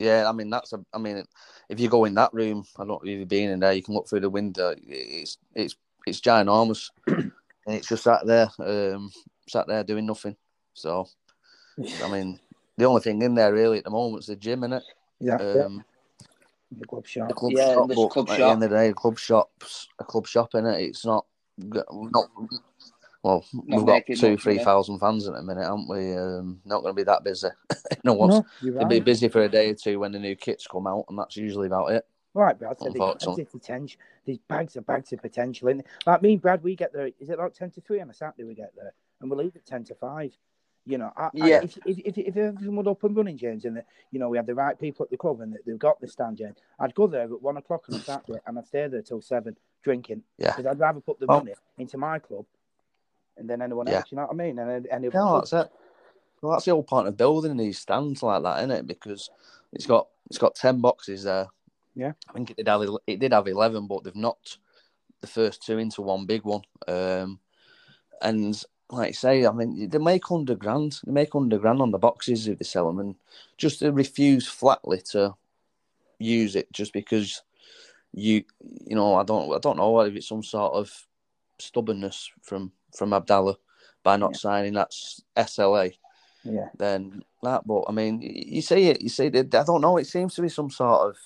[0.00, 1.24] yeah, I mean that's a, I mean,
[1.68, 3.82] if you go in that room, I don't know if you've been in there, you
[3.82, 4.74] can look through the window.
[4.76, 6.90] It's it's it's ginormous,
[7.66, 9.10] and it's just sat there, um,
[9.48, 10.36] sat there doing nothing.
[10.74, 11.06] So,
[12.02, 12.38] I mean,
[12.76, 14.82] the only thing in there really at the moment is the gym, innit?
[15.20, 15.38] Yeah.
[15.40, 15.64] yeah.
[15.64, 15.84] Um,
[16.78, 17.28] The club shop.
[17.28, 18.52] the club Yeah, shop, the but club at the shop.
[18.54, 20.88] end of the day, a club shop's a club shop, innit?
[20.88, 21.26] It's not,
[21.58, 22.28] not
[23.22, 24.64] Well, Not we've got making two, much three money.
[24.64, 26.16] thousand fans in a minute, aren't we?
[26.16, 27.48] Um, not going to be that busy.
[28.04, 28.34] no one's.
[28.34, 30.88] No, you're They'll be busy for a day or two when the new kits come
[30.88, 32.04] out, and that's usually about it.
[32.34, 33.44] Right, Brad said there's Unfortunately.
[33.44, 34.00] plenty potential.
[34.24, 35.82] There's bags of bags of potential in.
[36.06, 37.10] Like me and Brad, we get there.
[37.20, 38.44] Is it like ten to three on a Saturday?
[38.44, 40.32] We get there, and we leave at ten to five.
[40.84, 41.60] You know, I, I, Yeah.
[41.62, 44.36] if, if, if, if everything was up and running, James, and the, you know we
[44.38, 47.06] have the right people at the club and they've got the stand, James, I'd go
[47.06, 50.22] there at one o'clock on a Saturday and I'd stay there till seven drinking.
[50.38, 50.48] Yeah.
[50.56, 52.46] because I'd rather put the Well- money into my club
[53.36, 53.96] and then anyone Yeah.
[53.98, 54.06] else.
[54.10, 54.58] You know what I mean?
[54.58, 55.70] And and if, No, that's it.
[56.40, 58.86] Well, that's the whole point of building these stands like that, isn't it?
[58.88, 59.30] Because
[59.72, 61.46] it's got it's got ten boxes there.
[61.94, 62.12] Yeah.
[62.28, 64.58] I think it did have it did have eleven, but they've knocked
[65.20, 66.62] the first two into one big one.
[66.88, 67.38] Um,
[68.20, 71.00] and like I say, I mean, they make hundred grand.
[71.04, 73.14] They make hundred grand on the boxes if they sell them, and
[73.56, 75.34] just to refuse flatly to
[76.18, 77.42] use it just because
[78.12, 80.92] you you know I don't I don't know if it's some sort of
[81.58, 83.56] stubbornness from from Abdallah
[84.02, 84.38] by not Yeah.
[84.38, 84.92] signing that
[85.36, 85.94] SLA
[86.44, 87.66] yeah, then that.
[87.66, 89.54] But I mean, you see it, you see it.
[89.54, 89.96] I don't know.
[89.96, 91.16] It seems to be some sort of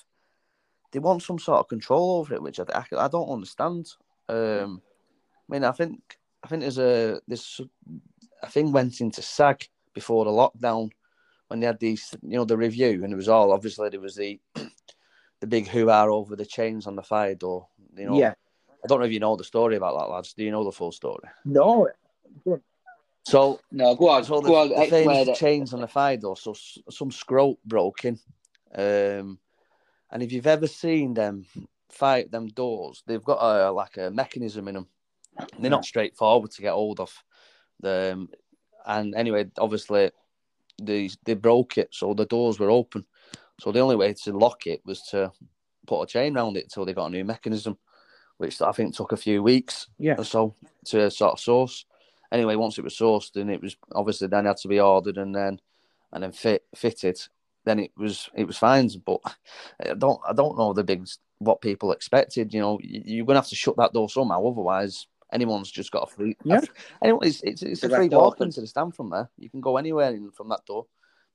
[0.91, 3.87] they want some sort of control over it, which I I, I don't understand.
[4.29, 4.81] Um,
[5.49, 7.61] I mean, I think I think there's a this
[8.41, 10.91] a thing went into SAG before the lockdown
[11.47, 14.15] when they had these, you know, the review, and it was all obviously there was
[14.15, 14.39] the
[15.39, 17.67] the big hoo ha over the chains on the fire door.
[17.95, 18.33] You know, yeah.
[18.83, 20.33] I don't know if you know the story about that, lads.
[20.33, 21.27] Do you know the full story?
[21.45, 21.89] No,
[23.23, 26.37] So No, go on, So the, go on, the famous chains on the fire door,
[26.37, 26.53] so
[26.89, 28.19] some scrote broken.
[28.75, 29.39] Um,
[30.11, 31.45] and if you've ever seen them
[31.89, 34.87] fight them doors, they've got a like a mechanism in them.
[35.59, 37.23] They're not straightforward to get hold of.
[37.83, 38.29] Um,
[38.85, 40.11] and anyway, obviously,
[40.81, 43.05] they they broke it, so the doors were open.
[43.59, 45.31] So the only way to lock it was to
[45.85, 47.77] put a chain around it until they got a new mechanism,
[48.37, 51.85] which I think took a few weeks yeah, or so to sort of source.
[52.31, 55.33] Anyway, once it was sourced then it was obviously then had to be ordered and
[55.33, 55.59] then
[56.11, 57.19] and then fit fitted,
[57.67, 58.89] then it was it was fine.
[59.05, 59.19] But
[59.85, 61.07] I don't I don't know the big
[61.39, 62.53] what people expected.
[62.53, 66.03] You know, You- you're gonna have to shut that door somehow, otherwise anyone's just got
[66.03, 66.37] a free.
[66.43, 66.61] Yeah.
[67.03, 68.47] Anyway, it's it's, it's a free rest walk open.
[68.47, 69.29] into the stand from there.
[69.37, 70.85] You can go anywhere in from that door,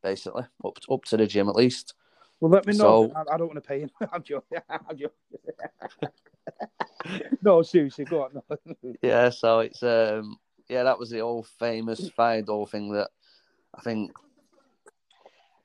[0.02, 1.94] basically up up to the gym at least.
[2.40, 3.10] Well, let me know.
[3.10, 3.90] So- I, I don't want to pay him.
[4.12, 4.58] I'm joking.
[4.68, 6.10] I'm joking.
[7.42, 8.30] no, seriously, go on.
[8.34, 8.94] No.
[9.02, 10.36] Yeah, so it's um
[10.68, 13.10] yeah that was the old famous fire door thing that
[13.74, 14.12] I think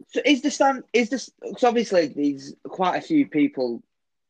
[0.10, 0.84] So is the stand?
[0.94, 1.30] Is this?
[1.42, 3.84] Because obviously, there's quite a few people.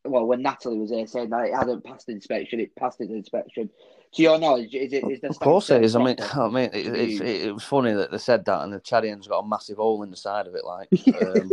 [0.04, 3.70] Well, when Natalie was here saying that it hadn't passed inspection, it passed its inspection.
[4.14, 5.04] To your knowledge, is it?
[5.04, 5.96] Is the Of course it is.
[5.96, 6.16] I mean.
[6.34, 9.40] I mean, it, it, it was funny that they said that, and the Chadian's got
[9.40, 10.90] a massive hole in the side of it, like.
[11.28, 11.52] Um,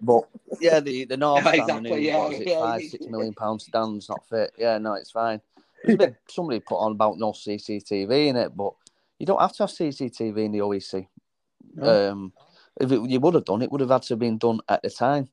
[0.00, 0.24] but
[0.60, 2.60] yeah, the the North Yeah, stand, exactly, new, yeah, what is it, yeah.
[2.60, 4.52] five six million pound stands not fit.
[4.58, 5.40] Yeah, no, it's fine.
[5.82, 8.74] There's a bit somebody put on about no CCTV in it, but
[9.18, 11.06] you don't have to have CCTV in the OEC.
[11.74, 12.12] No.
[12.12, 12.32] Um,
[12.80, 14.82] if it, you would have done, it would have had to have been done at
[14.82, 15.28] the time,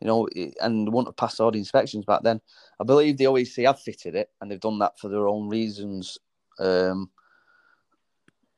[0.00, 0.28] you know,
[0.60, 2.40] and wouldn't have passed all the inspections back then.
[2.80, 6.18] I believe the OEC have fitted it, and they've done that for their own reasons.
[6.58, 7.10] Um,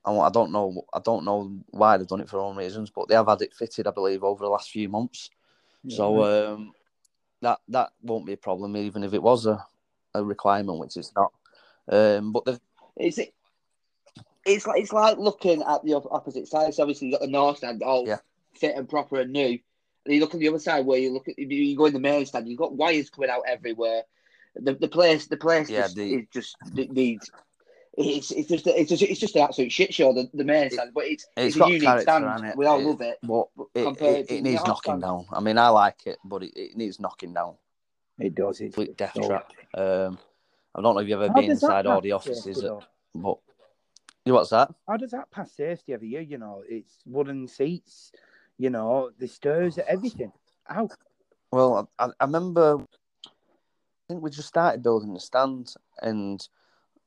[0.07, 3.09] I don't know, I don't know why they've done it for their own reasons, but
[3.09, 5.31] they have had it fitted, I believe, over the last few months.
[5.89, 6.73] So um,
[7.43, 9.65] that that won't be a problem, even if it was a,
[10.15, 11.33] a requirement, which it's not.
[11.89, 12.61] Um, but the
[12.97, 13.35] Is it?
[14.47, 16.75] It's like it's like looking at the opposite side.
[16.75, 18.19] So obviously, you got the north stand all Yeah.
[18.55, 19.59] fit and proper and new.
[20.07, 21.99] And you look at the other side where you look at you go in the
[22.01, 22.47] main stand.
[22.49, 24.03] You've got wires coming out everywhere.
[24.57, 27.31] The the place the place Yeah, just, the- it just it needs.
[27.97, 30.13] It's it's just it's just it's just an absolute shit show.
[30.13, 32.25] The, the main stand, but it's it's it's, a got unique character, stand.
[32.25, 32.57] hasn't it?
[32.57, 33.19] We all It- love it.
[33.23, 35.03] but it, compared it, to it needs knocking Stand.
[35.03, 35.27] down.
[35.33, 37.55] I mean, I like it, but it, it needs knocking down.
[38.19, 38.61] it does.
[38.61, 39.51] It's Complete death so- trap.
[39.75, 40.19] Um,
[40.75, 42.69] I don't know if you've ever How been inside all the offices, safety,
[43.15, 43.54] but you
[44.33, 44.73] what's that?
[44.89, 46.23] How does that pass safety every year?
[46.23, 48.13] You know, it's wooden seats.
[48.57, 50.33] You know, the stairs, everything.
[50.65, 50.89] How?
[51.51, 52.79] Well, I, I remember.
[52.81, 56.47] I think we just started building the stand, and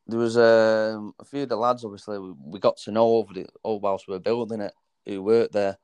[0.07, 1.85] there was um, a few of the lads.
[1.85, 4.73] Obviously, we, we got to know over the all whilst we were building it,
[5.05, 5.77] who worked there,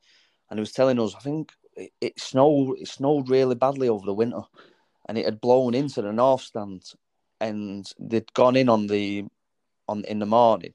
[0.49, 1.15] and he was telling us.
[1.15, 2.77] I think it, it snowed.
[2.79, 4.41] It snowed really badly over the winter,
[5.07, 6.83] and it had blown into the north stand,
[7.39, 9.25] and they'd gone in on the
[9.87, 10.73] on in the morning,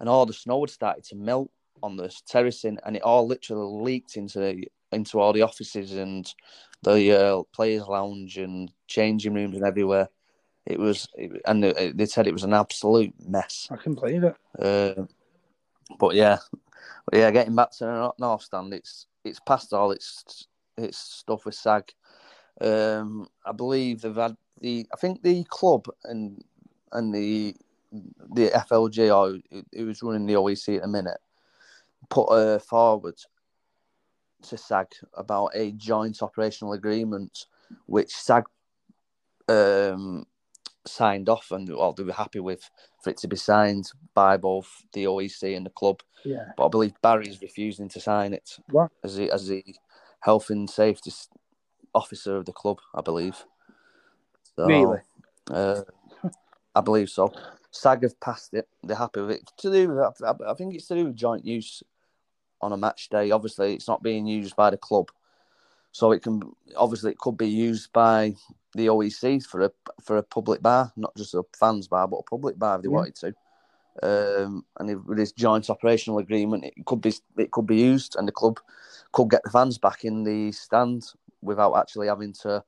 [0.00, 1.50] and all the snow had started to melt
[1.82, 6.34] on the terracing, and it all literally leaked into into all the offices and
[6.82, 10.08] the uh, players' lounge and changing rooms and everywhere.
[10.66, 13.68] It was, it, and they, they said it was an absolute mess.
[13.70, 14.36] I can believe it.
[14.58, 15.04] Uh,
[15.98, 16.38] but yeah,
[17.06, 21.44] but yeah, getting back to the North Stand, it's it's past all its its stuff
[21.44, 21.92] with SAG.
[22.60, 26.42] Um, I believe they've had the, I think the club and
[26.92, 27.56] and the
[27.92, 29.38] the FLG or
[29.74, 31.18] who was running the OEC at the minute
[32.08, 33.16] put uh, forward
[34.42, 37.46] to SAG about a joint operational agreement,
[37.86, 38.44] which SAG
[39.48, 40.26] um,
[40.86, 42.68] signed off and well, they were happy with
[43.02, 46.00] for it to be signed by both the OEC and the club.
[46.24, 46.46] Yeah.
[46.56, 48.90] But I believe Barry's refusing to sign it What?
[49.04, 49.64] as the as the
[50.20, 51.12] health and safety
[51.94, 53.44] officer of the club, I believe.
[54.56, 54.98] So, Really?
[55.50, 55.82] Uh,
[56.74, 57.32] I believe so.
[57.70, 58.68] SAG have passed it.
[58.82, 59.50] They're happy with it.
[59.58, 61.82] To do, with- I I think it's to do with joint use
[62.60, 63.30] on a match day.
[63.30, 65.10] Obviously, it's not being used by the club,
[65.92, 66.42] so it can
[66.76, 68.34] obviously it could be used by
[68.74, 72.22] the OEC for a for a public bar, not just a fans bar, but a
[72.24, 72.94] public bar if they Yeah.
[72.94, 73.34] wanted to.
[74.02, 78.16] Um, and if, with this joint operational agreement, it could be it could be used,
[78.16, 78.60] and the club
[79.12, 81.04] could get the fans back in the stand
[81.42, 82.62] without actually having to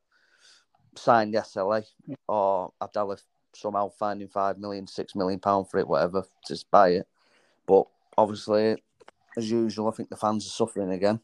[0.96, 1.84] sign the SLA
[2.28, 3.18] or Abdallah
[3.54, 7.08] somehow finding five million, six million pound for it, whatever, to buy it.
[7.66, 7.86] But
[8.16, 8.82] obviously,
[9.36, 11.20] as usual, I think the fans are suffering again,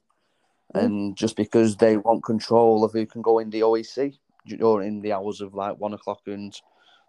[0.75, 0.83] Yeah.
[0.83, 5.13] and just because they want control of who can go in the OEC during the
[5.13, 6.59] hours of like one o'clock and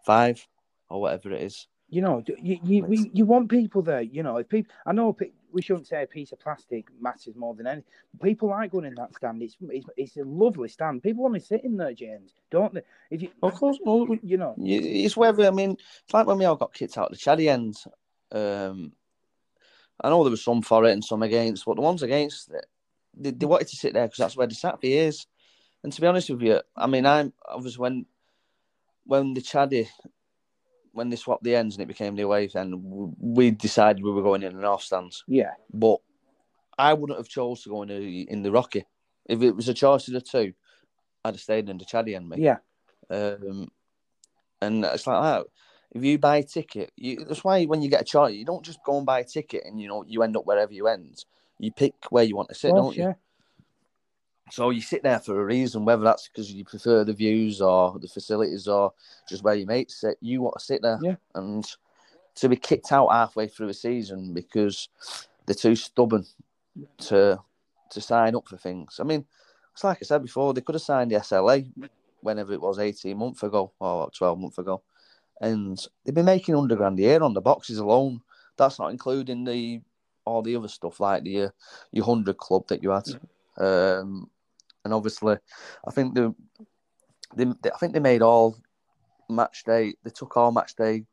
[0.05, 0.45] five
[0.89, 1.67] or whatever it is.
[1.89, 4.01] You know, you you, we, you want people there.
[4.01, 5.15] You know, if people, I know
[5.51, 7.91] we shouldn't say a piece of plastic matters more than anything.
[8.21, 9.41] People like going in that stand.
[9.41, 11.03] It's it's, it's a lovely stand.
[11.03, 12.81] People want to sit in there, James, don't they?
[13.09, 16.45] If you, Of course, well, you know, It's whether I mean, it's like when we
[16.45, 17.75] all got kicked out of the Chaddy end.
[18.31, 18.93] Um,
[20.01, 22.65] I know there was some for it and some against, but the ones against it,
[23.17, 25.27] they, they wanted to sit there because that's where they sat for years.
[25.83, 28.05] And to be honest with you, I mean, I'm obviously when
[29.05, 29.87] when the Chaddy
[30.99, 34.21] when they swapped the ends and it became the away end, we decided we were
[34.21, 35.23] going in the north stands.
[35.27, 36.01] yeah, But
[36.77, 38.85] I wouldn't have chose to go in the, in the Rocky
[39.25, 40.51] if it was a choice of the two.
[41.23, 42.39] I'd have stayed in the Chaddy end, mate.
[42.39, 42.57] yeah,
[43.09, 43.69] Um,
[44.61, 45.45] and it's like that.
[45.91, 48.65] If you buy a ticket, you, that's why when you get a choice, you don't
[48.65, 51.23] just go and buy a ticket and you know you end up wherever you end.
[51.59, 53.15] You pick where you want to sit, don't course, you?
[54.51, 54.55] Yeah.
[54.55, 57.97] So you sit there for a reason, whether that's because you prefer the views or
[57.99, 58.93] the facilities or
[59.27, 60.17] just where your mates sit.
[60.21, 61.15] You want to sit there, Yeah.
[61.35, 61.65] and
[62.35, 64.89] to be kicked out halfway through a season because
[65.45, 66.25] they're too stubborn
[66.97, 67.39] to
[67.91, 68.99] to sign up for things.
[68.99, 69.25] I mean,
[69.73, 71.71] it's like I said before, they could have signed the SLA
[72.21, 74.81] whenever it was eighteen months ago or twelve months ago,
[75.41, 78.21] and they've been making under grand a year on the boxes alone.
[78.57, 79.81] That's not including the
[80.25, 81.49] all the other stuff like the uh,
[81.91, 83.07] your hundred club that you had.
[83.57, 84.29] Um,
[84.89, 85.37] and obviously,
[85.87, 86.33] I think the,
[87.35, 88.57] they, they, I think they made all
[89.29, 89.93] match day.
[90.03, 91.05] They took all match day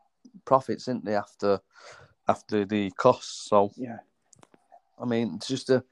[0.47, 1.15] profits, didn't they?
[1.15, 1.61] After
[2.27, 3.49] after the costs.
[3.51, 3.99] So Yeah.
[4.99, 5.85] I mean, it's just a,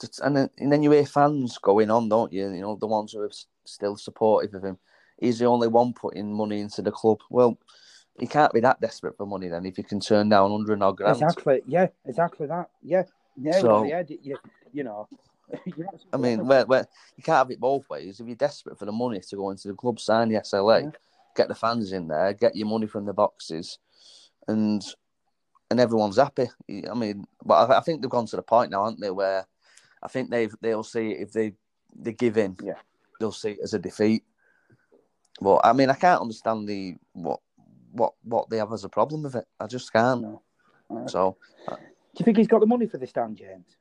[0.00, 2.50] just, and then and then you hear fans going on, don't you?
[2.50, 3.30] You know, the ones who are
[3.64, 4.78] still supportive of him.
[5.20, 7.18] He's the only one putting money into the club.
[7.30, 7.56] Well,
[8.18, 10.96] he can't be that desperate for money then if you can turn down hundred odd
[10.96, 11.22] grand.
[11.22, 11.62] Exactly.
[11.64, 11.86] Yeah.
[12.04, 12.70] Exactly that.
[12.82, 13.04] Yeah.
[13.36, 13.60] Yeah.
[13.60, 14.02] So- yeah.
[14.08, 14.36] You,
[14.72, 15.06] you know.
[16.12, 16.86] I mean, where, where
[17.16, 18.20] you can't have it both ways.
[18.20, 20.90] If you're desperate for the money to go into the club, sign the SLA, Yeah.
[21.36, 23.78] get the fans in there, get your money from the boxes,
[24.48, 24.82] and
[25.70, 26.48] and everyone's happy.
[26.90, 29.10] I mean, but I, I think they've gone to the point now, aren't they?
[29.10, 29.46] Where
[30.02, 31.54] I think they've they'll see it if they
[31.94, 32.74] they give in, Yeah.
[33.18, 34.24] they'll see it as a defeat.
[35.40, 37.40] But I mean, I can't understand the what
[37.92, 39.46] what what they have as a problem with it.
[39.58, 40.22] I just can't.
[40.22, 40.42] No.
[40.90, 41.36] Uh, So
[41.68, 41.76] Do
[42.18, 43.76] you think he's got the money for this, stand, James?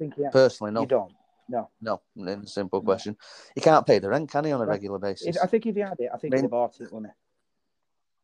[0.00, 0.30] Think yeah.
[0.30, 1.12] personally, no, You don't.
[1.50, 1.68] No.
[2.16, 2.42] no.
[2.46, 3.18] Simple question,
[3.54, 4.74] he can't pay the rent, can he, on a Right.
[4.76, 5.36] regular basis?
[5.36, 7.12] I think if he had it, I think he'd have bought it, wouldn't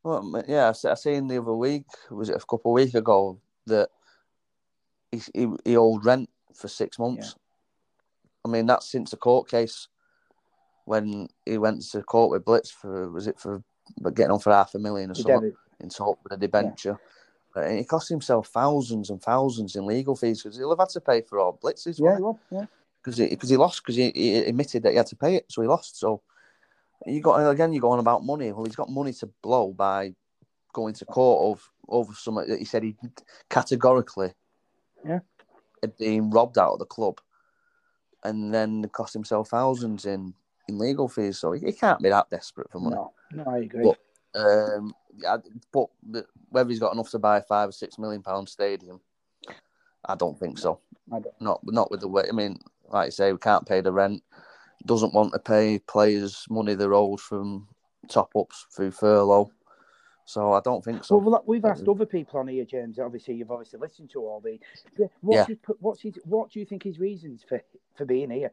[0.03, 2.95] Well, yeah, I se- I seen the other week, was it a couple of weeks
[2.95, 3.91] ago, that
[5.13, 7.35] he, he, he owed rent for six months.
[8.43, 9.89] I mean, that's since a court case
[10.87, 13.63] when he went to court with Blitz for, was it for
[14.01, 15.23] but getting on for half a million or he?
[15.23, 16.95] something in talk with a debenture.
[16.95, 16.97] Uh,
[17.57, 20.91] Uh, and it cost himself thousands and thousands in legal fees because he'll have had
[20.91, 22.67] to pay for all Blitz's yeah, he was, yeah.
[23.03, 25.47] because he, cause he lost because he, he admitted that he had to pay it,
[25.49, 25.99] so he lost.
[25.99, 26.21] So
[27.07, 28.53] you got again, you go on about money.
[28.53, 30.15] Well, he's got money to blow by
[30.75, 32.97] going to court of over something that he said he
[33.49, 34.33] categorically
[35.05, 35.21] Yeah.
[35.81, 37.21] had been robbed out of the club,
[38.25, 40.35] and then cost himself thousands in
[40.69, 41.39] in legal fees.
[41.39, 42.97] So he, he can't be that desperate for money.
[42.97, 43.85] No, no, I agree.
[43.85, 43.99] But-
[44.37, 45.39] Um, yeah,
[45.73, 45.87] but
[46.51, 49.01] whether he's got enough to buy a five or six million pound stadium,
[50.05, 50.81] I don't think so.
[51.13, 51.41] I don't.
[51.41, 52.25] Not not with the way.
[52.29, 52.59] I mean,
[52.89, 54.23] like I say, we can't pay the rent.
[54.85, 57.67] Doesn't want to pay players money they're owed from
[58.09, 59.51] top ups through furlough.
[60.27, 61.17] So I don't think so.
[61.17, 62.99] Well, we've asked other people on here, James.
[62.99, 64.59] Obviously, you've obviously listened to all the.
[65.21, 65.47] What's Yeah.
[65.47, 67.63] His, what's his, what do you think his reasons for
[67.95, 68.51] for being here?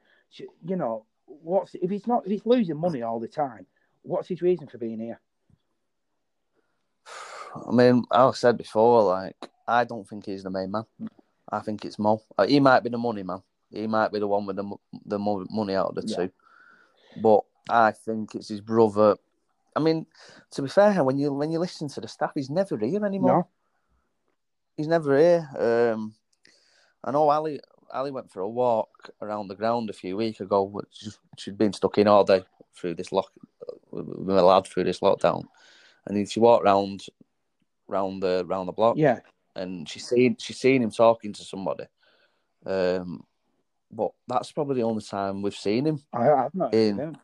[0.65, 3.65] You know, what's if he's not if he's losing money all the time?
[4.03, 5.19] What's his reason for being here?
[7.55, 10.85] I mean, I said before, like I don't think he's the main man.
[11.49, 12.21] I think it's Mo.
[12.37, 13.41] Uh, he might be the money man.
[13.71, 14.75] He might be the one with the
[15.05, 16.15] the money out of the yeah.
[16.15, 16.31] two.
[17.21, 19.17] But I think it's his brother.
[19.75, 20.05] I mean,
[20.51, 23.37] to be fair, when you when you listen to the staff, he's never here anymore.
[23.37, 23.47] No.
[24.75, 25.47] He's never here.
[25.57, 26.15] Um,
[27.03, 27.59] I know Ali
[27.91, 31.73] Ali went for a walk around the ground a few weeks ago, which she'd been
[31.73, 32.43] stuck in all day
[32.75, 33.31] through this lock
[33.91, 35.43] with my lad through this lockdown,
[36.07, 37.05] and if she walked round
[37.93, 38.97] round the round the block.
[38.97, 39.19] Yeah,
[39.55, 41.85] and she's seen she's seen him talking to somebody.
[42.65, 43.23] Um,
[43.91, 46.01] but that's probably the only time we've seen him.
[46.11, 46.97] I, have not in.
[46.97, 47.17] Him.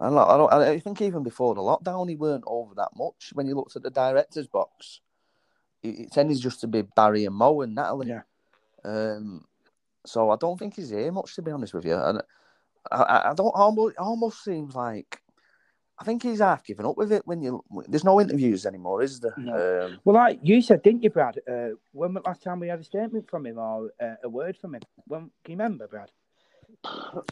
[0.00, 0.52] I don't, I don't.
[0.52, 3.30] I think even before the lockdown, he weren't over that much.
[3.34, 5.00] When you looked at the director's box,
[5.82, 8.08] it, tended just to be Barry and Mo and Natalie.
[8.08, 8.22] Yeah.
[8.84, 9.44] Um,
[10.04, 11.94] so I don't think he's here much, to be honest with you.
[11.96, 12.22] And
[12.90, 15.20] I, I don't almost almost seems like
[16.02, 17.24] I think he's half given up with it.
[17.26, 19.34] When you there's no interviews anymore, is there?
[19.36, 19.86] No.
[19.86, 21.38] Um, well, like you said, didn't you, Brad?
[21.48, 24.56] Uh, when was last time we had a statement from him or uh, a word
[24.56, 24.82] from him?
[25.06, 26.10] When can you remember, Brad?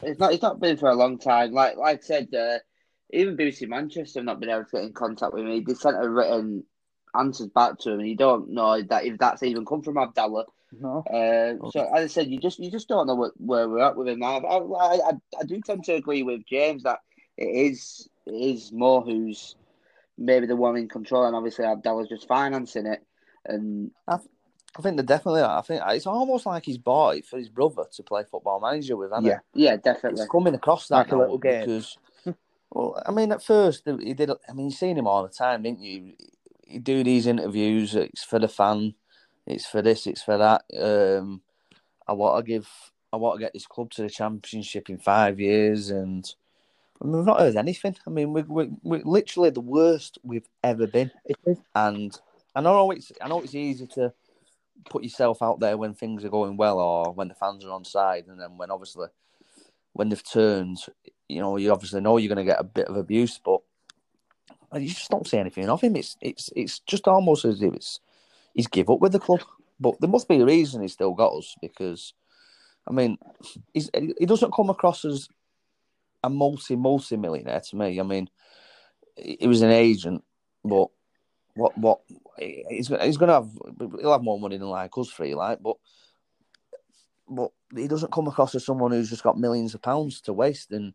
[0.04, 0.32] It's not.
[0.32, 1.50] It's not been for a long time.
[1.50, 2.58] Like like I said, uh,
[3.12, 5.64] even BBC Manchester have not been able to get in contact with me.
[5.66, 6.62] They sent a written
[7.18, 10.44] answers back to him, and you don't know that if that's even come from Abdallah.
[10.78, 11.02] No.
[11.12, 13.96] Uh, so as I said, you just you just don't know what, where we're at
[13.96, 14.38] with him now.
[14.38, 17.00] I, I, I do tend to agree with James that
[17.40, 19.56] it is it is more who's
[20.18, 23.02] maybe the one in control, and obviously Abdallah's just financing it.
[23.46, 24.18] And I,
[24.78, 25.42] I think they're definitely.
[25.42, 28.96] I think it's almost like he's bought it for his brother to play football manager
[28.96, 29.10] with.
[29.22, 29.40] Yeah, it?
[29.54, 30.22] yeah, definitely.
[30.22, 31.60] It's coming across that like a little game.
[31.60, 31.96] because.
[32.72, 34.30] Well, I mean, at first he did.
[34.30, 36.12] I mean, you've seen him all the time, didn't you?
[36.68, 37.96] You do these interviews.
[37.96, 38.94] It's for the fan.
[39.44, 40.06] It's for this.
[40.06, 40.62] It's for that.
[40.80, 41.40] Um,
[42.06, 42.68] I want to give.
[43.12, 46.32] I want to get this club to the championship in five years, and
[47.00, 47.96] I mean, we've not heard anything.
[48.06, 51.10] I mean, we're, we're, we're literally the worst we've ever been.
[51.74, 52.18] And
[52.54, 54.12] I know it's I know it's easy to
[54.88, 57.84] put yourself out there when things are going well or when the fans are on
[57.84, 59.08] side, and then when obviously
[59.92, 60.78] when they've turned,
[61.28, 63.60] you know, you obviously know you're going to get a bit of abuse, but
[64.74, 65.96] you just don't see anything of him.
[65.96, 68.00] It's it's it's just almost as if it's
[68.54, 69.42] he's give up with the club.
[69.78, 72.12] But there must be a reason he's still got us because,
[72.86, 73.16] I mean,
[73.72, 75.26] he's, he doesn't come across as
[76.22, 78.00] a multi multi millionaire to me.
[78.00, 78.28] I mean,
[79.16, 80.22] he was an agent,
[80.64, 80.88] but
[81.54, 82.00] what what
[82.38, 83.50] he's he's going to have
[84.00, 85.76] he'll have more money than like us three, like, but
[87.28, 90.72] but he doesn't come across as someone who's just got millions of pounds to waste.
[90.72, 90.94] And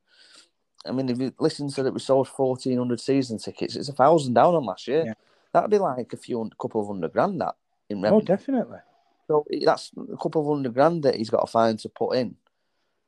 [0.86, 3.76] I mean, if you listen to that, we sold fourteen hundred season tickets.
[3.76, 5.06] It's a thousand down on last year.
[5.06, 5.14] Yeah.
[5.54, 7.56] That'd be like a few couple of hundred grand that
[7.90, 8.22] in oh, revenue.
[8.22, 8.80] Oh, definitely.
[9.28, 12.36] So that's a couple of hundred grand that he's got to find to put in.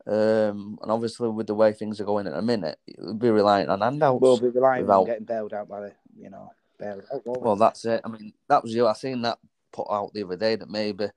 [0.08, 3.68] Um, and obviously, with the way things are going at a minute, we'll be relying
[3.68, 4.22] on handouts.
[4.22, 5.02] We'll be relying without...
[5.02, 7.24] on getting bailed out by the, you know, bailed out.
[7.26, 8.00] Well, that's it.
[8.06, 8.88] I mean, that was you.
[8.88, 9.38] I seen that
[9.74, 11.10] put out the other day that maybe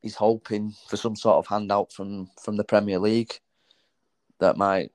[0.00, 3.38] he's hoping for some sort of handout from from the Premier League
[4.38, 4.90] that might,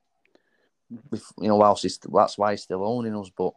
[0.89, 3.30] you know, whilst he's, that's why he's still owning us.
[3.38, 3.53] But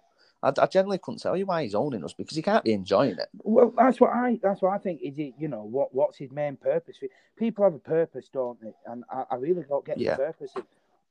[0.46, 3.18] I, I generally couldn't tell you why he's owning us because he can't be enjoying
[3.18, 3.28] it.
[3.42, 5.00] Well, that's what I that's what I think.
[5.02, 6.98] Is it you know what what's his main purpose?
[7.36, 8.72] People have a purpose, don't they?
[8.86, 10.12] And I, I really don't get yeah.
[10.12, 10.64] the purpose of,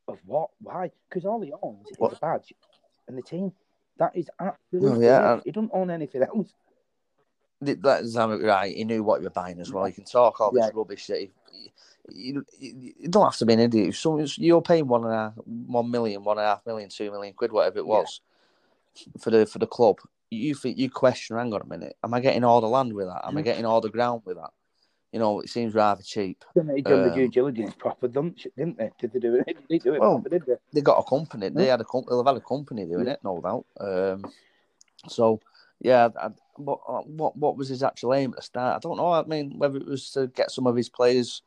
[0.08, 2.14] of what why because all he owns is what?
[2.14, 2.54] a badge
[3.08, 3.52] and the team.
[3.98, 5.40] That is absolutely yeah.
[5.44, 6.54] He doesn't own anything else.
[7.62, 8.76] That's um, right.
[8.76, 9.88] He knew what you were buying as well.
[9.88, 10.72] You can talk all this yeah.
[10.74, 11.32] rubbish that he,
[12.10, 13.96] you, you, don't have to be an idiot.
[13.96, 17.10] So you're paying one and a half, one million, one and a half million, two
[17.10, 18.20] million quid, whatever it was.
[18.22, 18.32] Yeah
[19.20, 20.00] for the for the club,
[20.32, 23.08] you think you question, hang on a minute, am I getting all the land with
[23.08, 23.22] that?
[23.26, 24.52] Am I getting all the ground with that?
[25.12, 26.44] You know, it seems rather cheap.
[26.56, 28.92] They done um, the due diligence proper, didn't they?
[29.00, 29.46] Did they do it?
[29.48, 30.56] Did they do it well, proper, did they?
[30.74, 31.50] They got a company.
[31.50, 32.10] They had a company.
[32.10, 33.14] They'll have had a company doing yeah.
[33.14, 33.66] it, no doubt.
[33.80, 34.32] Um,
[35.08, 35.40] so
[35.80, 38.76] yeah, I, what uh, what what was his actual aim at the start?
[38.76, 39.12] I don't know.
[39.12, 41.42] I mean, whether it was to get some of his players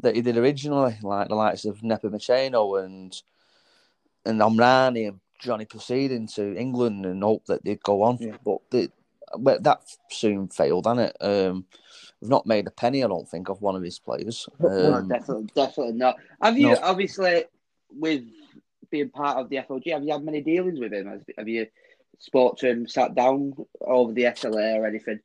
[0.00, 3.14] that he did originally, like the likes of Nepomuceno and
[4.24, 8.18] and Omrani and Johnny proceeding to England and hope that they'd go on.
[8.20, 8.36] Yeah.
[8.44, 8.88] But they,
[9.36, 11.16] well, that soon failed, hasn't it?
[11.20, 11.66] Um,
[12.20, 14.48] we've not made a penny, I don't think, of one of his players.
[14.60, 16.16] Um, no, definitely, definitely not.
[16.40, 16.78] Have you, no.
[16.82, 17.44] obviously,
[17.90, 18.24] with
[18.90, 21.22] being part of the FOG, have you had many dealings with him?
[21.36, 21.66] Have you
[22.18, 25.20] spoke to him, sat down over the SLA or anything?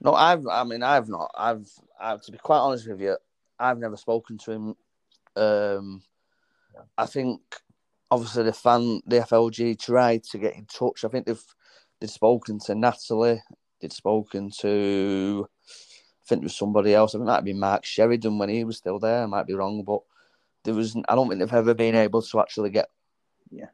[0.00, 0.46] No, I've.
[0.46, 1.30] I mean, I've not.
[1.36, 1.68] I've.
[2.00, 3.16] I've to be quite honest with you,
[3.58, 4.74] I've never spoken to him.
[5.34, 6.02] Um,
[6.96, 7.40] I think
[8.10, 11.04] obviously the fan, the FLG tried to get in touch.
[11.04, 11.44] I think they've
[12.00, 13.42] they've spoken to Natalie.
[13.80, 17.14] They'd spoken to, I think there was somebody else.
[17.14, 19.22] I think it might have been Mark Sheridan when he was still there.
[19.22, 20.00] I might be wrong, but
[20.64, 20.96] there was.
[21.08, 22.90] I don't think they've ever been able to actually get
[23.50, 23.68] yeah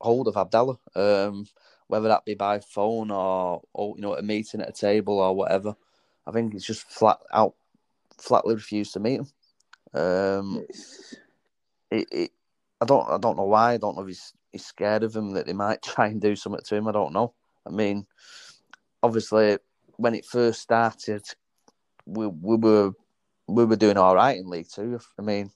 [0.00, 0.78] hold of Abdallah.
[0.94, 1.46] Um,
[1.88, 5.34] whether that be by phone or, or you know, a meeting at a table or
[5.34, 5.76] whatever.
[6.26, 7.54] I think he's just flat out,
[8.18, 9.28] flatly refused to meet him.
[9.94, 10.66] Um,
[11.90, 12.30] it, it,
[12.80, 13.74] I don't, I don't know why.
[13.74, 16.36] I don't know if he's he's scared of him that they might try and do
[16.36, 16.88] something to him.
[16.88, 17.34] I don't know.
[17.66, 18.06] I mean,
[19.02, 19.58] obviously,
[19.96, 21.24] when it first started,
[22.04, 22.92] we we were
[23.48, 25.00] we were doing all right in League Two.
[25.18, 25.50] I mean,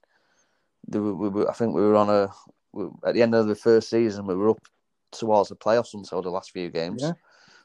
[0.88, 2.28] we were, I think we were on a
[2.72, 4.60] we, at the end of the first season we were up
[5.12, 7.02] towards the playoffs until the last few games.
[7.02, 7.12] Yeah.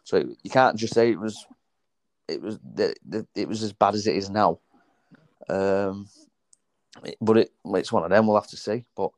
[0.04, 1.46] So you can't just say it was
[2.28, 4.60] it was the, the, it was as bad as it is now.
[5.50, 6.08] Um,
[7.22, 8.28] but it it's one of them.
[8.28, 8.86] We'll have to see.
[8.96, 9.12] But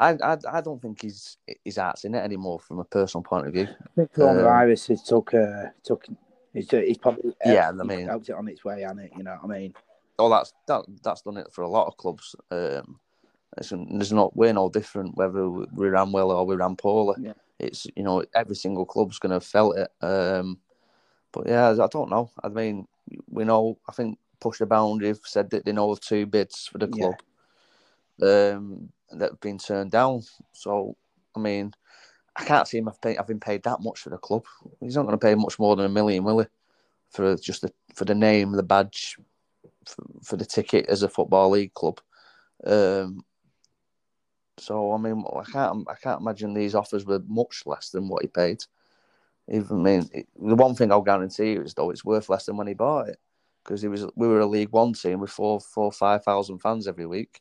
[0.00, 3.46] I I, I don't think he's his art's in it anymore from a personal point
[3.46, 3.68] of view.
[3.68, 6.06] I think coronavirus um, has took uh, took
[6.54, 7.68] he's, he's probably uh, yeah.
[7.68, 9.12] I mean, helped it on its way, hasn't it?
[9.16, 9.74] You know what I mean?
[10.18, 12.34] Oh, that's that that's done it for a lot of clubs.
[12.50, 12.98] Um,
[13.58, 17.16] it's, there's not we're no different whether we ran well or we ran poorly.
[17.20, 17.32] Yeah.
[17.58, 19.90] It's you know every single club's going to have felt it.
[20.00, 20.58] Um,
[21.32, 22.30] but yeah, I don't know.
[22.42, 22.88] I mean,
[23.28, 23.78] we know.
[23.88, 26.88] I think Push the Boundary have said that they know of two bids for the
[26.88, 27.14] club
[28.18, 28.52] yeah.
[28.56, 30.22] um, that have been turned down.
[30.52, 30.96] So
[31.36, 31.72] I mean,
[32.36, 34.44] I can't see him having paid that much for the club.
[34.80, 36.46] He's not going to pay much more than a million, will he?
[37.10, 39.16] For just the for the name, the badge,
[39.86, 42.00] for, for the ticket as a football league club.
[42.64, 43.24] Um,
[44.58, 48.22] so I mean, I can't I can't imagine these offers were much less than what
[48.22, 48.62] he paid.
[49.48, 52.56] Even I mean, the one thing I'll guarantee you is though it's worth less than
[52.56, 53.18] when he bought it
[53.64, 56.86] because it was we were a League One team with four four five thousand fans
[56.86, 57.40] every week.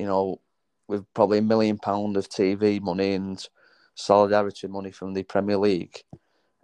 [0.00, 0.40] You know,
[0.88, 3.46] with probably a million pound of TV money and
[3.94, 6.02] solidarity money from the Premier League,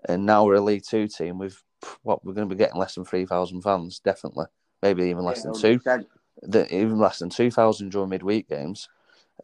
[0.09, 1.63] and now we're a League Two team with
[2.03, 4.47] what we're going to be getting less than three thousand fans, definitely,
[4.83, 6.07] maybe even less yeah, than two,
[6.43, 8.89] the, even less than two thousand during midweek games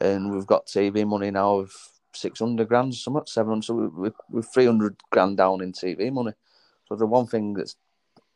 [0.01, 1.75] and we've got TV money now of
[2.13, 3.65] six hundred grand, something seven hundred.
[3.65, 6.33] So we, we're three hundred grand down in TV money.
[6.89, 7.77] So the one thing that's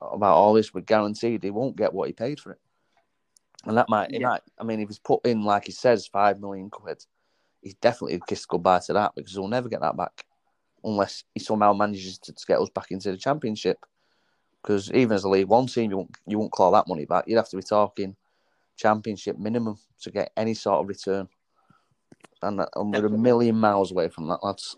[0.01, 2.61] about all this, we're guaranteed he won't get what he paid for it,
[3.67, 4.29] and that might, yeah.
[4.29, 4.43] might.
[4.59, 7.05] I mean, if he's put in like he says, five million quid,
[7.63, 10.25] he's definitely kissed goodbye to that because he'll never get that back
[10.85, 13.79] unless he somehow manages to, to get us back into the championship.
[14.63, 17.25] Because even as a League One team, you won't you won't claw that money back.
[17.27, 18.17] You'd have to be talking
[18.77, 21.29] championship minimum to get any sort of return
[22.43, 24.77] and, and we're a million miles away from that, lads.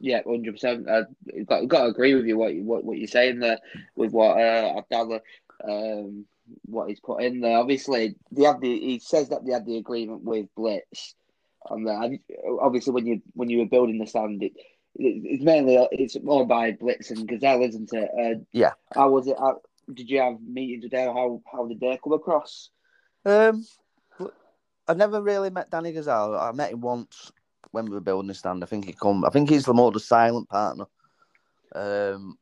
[0.00, 0.88] Yeah, hundred percent.
[0.88, 1.06] I've
[1.46, 3.58] got, got to agree with you what what what you're saying there
[3.96, 5.20] with what uh, Abdallah,
[5.64, 6.26] um,
[6.64, 7.58] what he's put in there.
[7.58, 11.14] Obviously, they had the he says that they had the agreement with Blitz,
[11.70, 12.18] and that
[12.60, 14.52] obviously when you when you were building the stand, it,
[14.94, 18.10] it's mainly it's more by Blitz and Gazal, isn't it?
[18.18, 18.72] Uh, yeah.
[18.94, 19.36] How was it?
[19.38, 19.60] How,
[19.92, 21.14] did you have meetings with them?
[21.14, 22.70] How how did they come across?
[23.24, 23.64] Um,
[24.88, 26.40] I've never really met Danny Gazal.
[26.40, 27.32] I met him once
[27.72, 28.62] when we were building the stand.
[28.62, 29.24] I think he come.
[29.24, 30.86] I think he's the more the silent partner.
[31.74, 32.38] Um,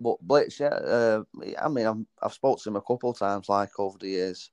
[0.00, 0.68] but Blitz, yeah.
[0.68, 1.22] Uh,
[1.60, 4.50] I mean, I've, I've spoken to him a couple of times, like over the years,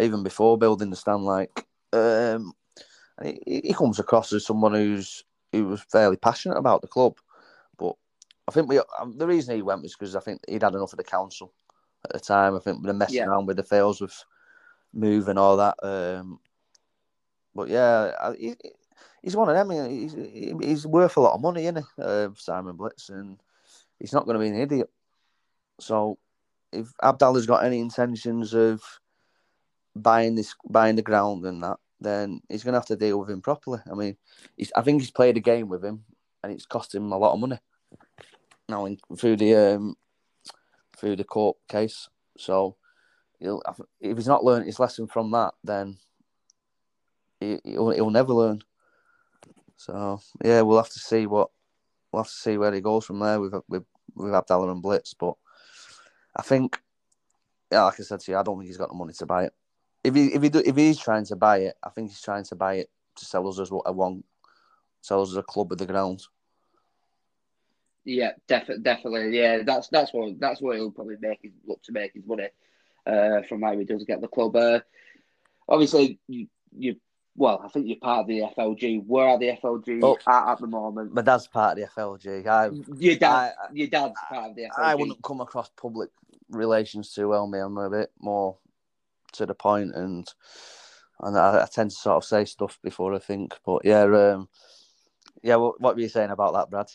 [0.00, 1.24] even before building the stand.
[1.24, 2.52] Like, um,
[3.22, 7.14] he, he comes across as someone who's who was fairly passionate about the club.
[7.78, 7.94] But
[8.48, 10.92] I think we um, the reason he went was because I think he'd had enough
[10.92, 11.52] of the council
[12.04, 12.54] at the time.
[12.54, 13.26] I think we are messing yeah.
[13.26, 14.24] around with the fails with
[14.92, 15.76] move and all that.
[15.82, 16.38] Um,
[17.54, 18.54] but yeah, he,
[19.22, 19.90] he's one of them.
[19.90, 20.12] He's,
[20.60, 23.08] he's worth a lot of money, isn't he, uh, Simon Blitz?
[23.08, 23.38] And
[23.98, 24.90] he's not going to be an idiot.
[25.80, 26.18] So
[26.72, 28.82] if Abdallah's got any intentions of
[29.94, 33.30] buying this, buying the ground and that, then he's going to have to deal with
[33.30, 33.80] him properly.
[33.90, 34.16] I mean,
[34.76, 36.04] I think he's played a game with him,
[36.42, 37.58] and it's cost him a lot of money.
[38.68, 39.96] Now, in, through the um,
[40.96, 42.76] through the court case, so
[43.38, 43.62] he'll,
[44.00, 45.98] if he's not learned his lesson from that, then
[47.40, 48.62] he, will he'll never learn.
[49.76, 51.50] So yeah, we'll have to see what
[52.14, 53.84] we'll have to see where he goes from there with with
[54.14, 55.14] with Abdallah and Blitz.
[55.14, 55.34] But
[56.36, 56.80] I think,
[57.70, 59.44] yeah, like I said to you, I don't think he's got the money to buy
[59.44, 59.52] it.
[60.02, 62.44] If he if he do, if he's trying to buy it, I think he's trying
[62.44, 64.24] to buy it to sell us as what a one,
[65.00, 66.28] sell us as a club with the grounds.
[68.04, 69.38] Yeah, definitely, definitely.
[69.38, 72.48] Yeah, that's that's what that's what he'll probably make his look to make his money
[73.06, 74.54] uh, from how he does get the club.
[74.54, 74.80] Uh,
[75.68, 76.46] obviously, you,
[76.76, 76.96] you
[77.36, 79.04] well, I think you're part of the FLG.
[79.06, 81.12] Where are the FLG oh, at at the moment?
[81.14, 82.46] My dad's part of the FLG.
[82.46, 84.78] I, your dad, I, your dad's I, part of the FLG.
[84.78, 86.10] I wouldn't come across public
[86.50, 87.58] relations too well, me.
[87.58, 88.58] I'm a bit more
[89.32, 90.28] to the point, and
[91.20, 93.54] and I, I tend to sort of say stuff before I think.
[93.66, 94.48] But yeah, um,
[95.42, 95.56] yeah.
[95.56, 96.86] What, what were you saying about that, Brad?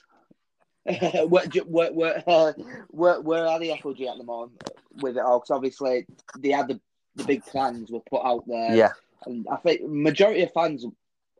[1.27, 2.53] where, where, where, uh,
[2.87, 4.63] where, where are the FLG at the moment
[5.01, 5.39] with it all?
[5.39, 6.07] Because obviously
[6.39, 6.79] they had the,
[7.15, 8.73] the big plans were put out there.
[8.73, 8.91] Yeah
[9.25, 10.85] and I think majority of fans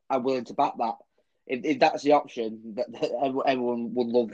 [0.10, 0.96] are willing to back that
[1.50, 4.32] if, if that's the option, that, that everyone would love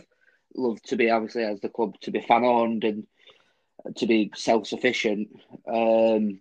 [0.58, 3.06] love to be obviously as the club to be fan owned and
[3.96, 5.30] to be self sufficient.
[5.68, 6.40] Um,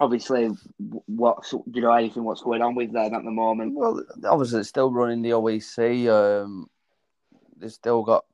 [0.00, 0.50] obviously,
[1.06, 3.74] what's you know anything what's going on with them at the moment?
[3.74, 6.08] Well, obviously, it's still running the OEC.
[6.08, 6.68] Um,
[7.56, 8.24] they've still got,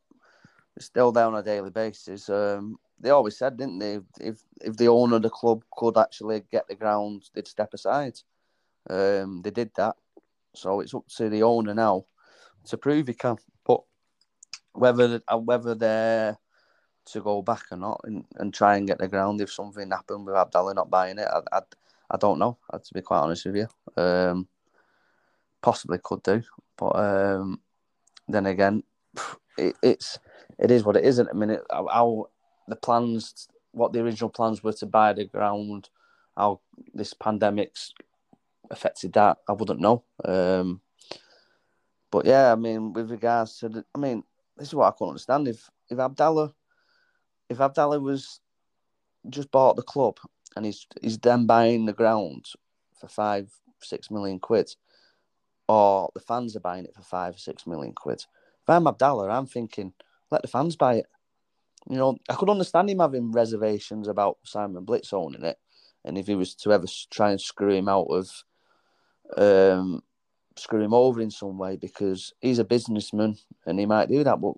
[0.75, 2.29] they're still down on a daily basis.
[2.29, 4.01] Um, they always said, didn't they?
[4.21, 8.19] If if the owner of the club could actually get the ground, they'd step aside.
[8.91, 9.97] Um, they did that,
[10.55, 12.07] so it's up to the owner now
[12.67, 13.37] to prove he can.
[13.65, 13.83] But
[14.73, 16.39] whether uh, whether they're
[17.07, 20.27] to go back or not and, and try and get the ground if something happened
[20.27, 21.61] with Abdallah not buying it, I, I,
[22.11, 22.59] I don't know.
[22.73, 24.49] To be quite honest with you, um,
[25.63, 26.43] possibly could do,
[26.77, 27.61] but um,
[28.29, 28.83] then again,
[29.57, 30.19] it, it's
[30.59, 31.63] it is what it is at the minute.
[31.71, 32.29] How
[32.69, 35.91] the plans, what the original plans were to buy the ground,
[36.37, 36.61] how
[36.95, 37.93] this pandemic's
[38.71, 40.05] affected that, I wouldn't know.
[40.25, 40.81] Um,
[42.11, 44.23] but yeah, I mean, with regards to the, I mean,
[44.57, 45.49] this is what I can't understand.
[45.49, 46.55] If if Abdallah,
[47.49, 48.41] if Abdallah was
[49.29, 50.19] just bought the club
[50.57, 52.47] and he's he's then buying the ground
[52.99, 53.51] for five
[53.81, 54.75] six million quid,
[55.69, 58.25] or the fans are buying it for five six million quid.
[58.63, 59.93] If I'm Abdallah, I'm thinking
[60.31, 61.07] let the fans buy it.
[61.89, 65.59] You know, I could understand him having reservations about Simon Blitz owning it,
[66.05, 68.45] and if he was to ever try and screw him out of,
[69.37, 70.03] um,
[70.57, 73.37] screw him over in some way because he's a businessman
[73.67, 74.41] and he might do that.
[74.41, 74.55] But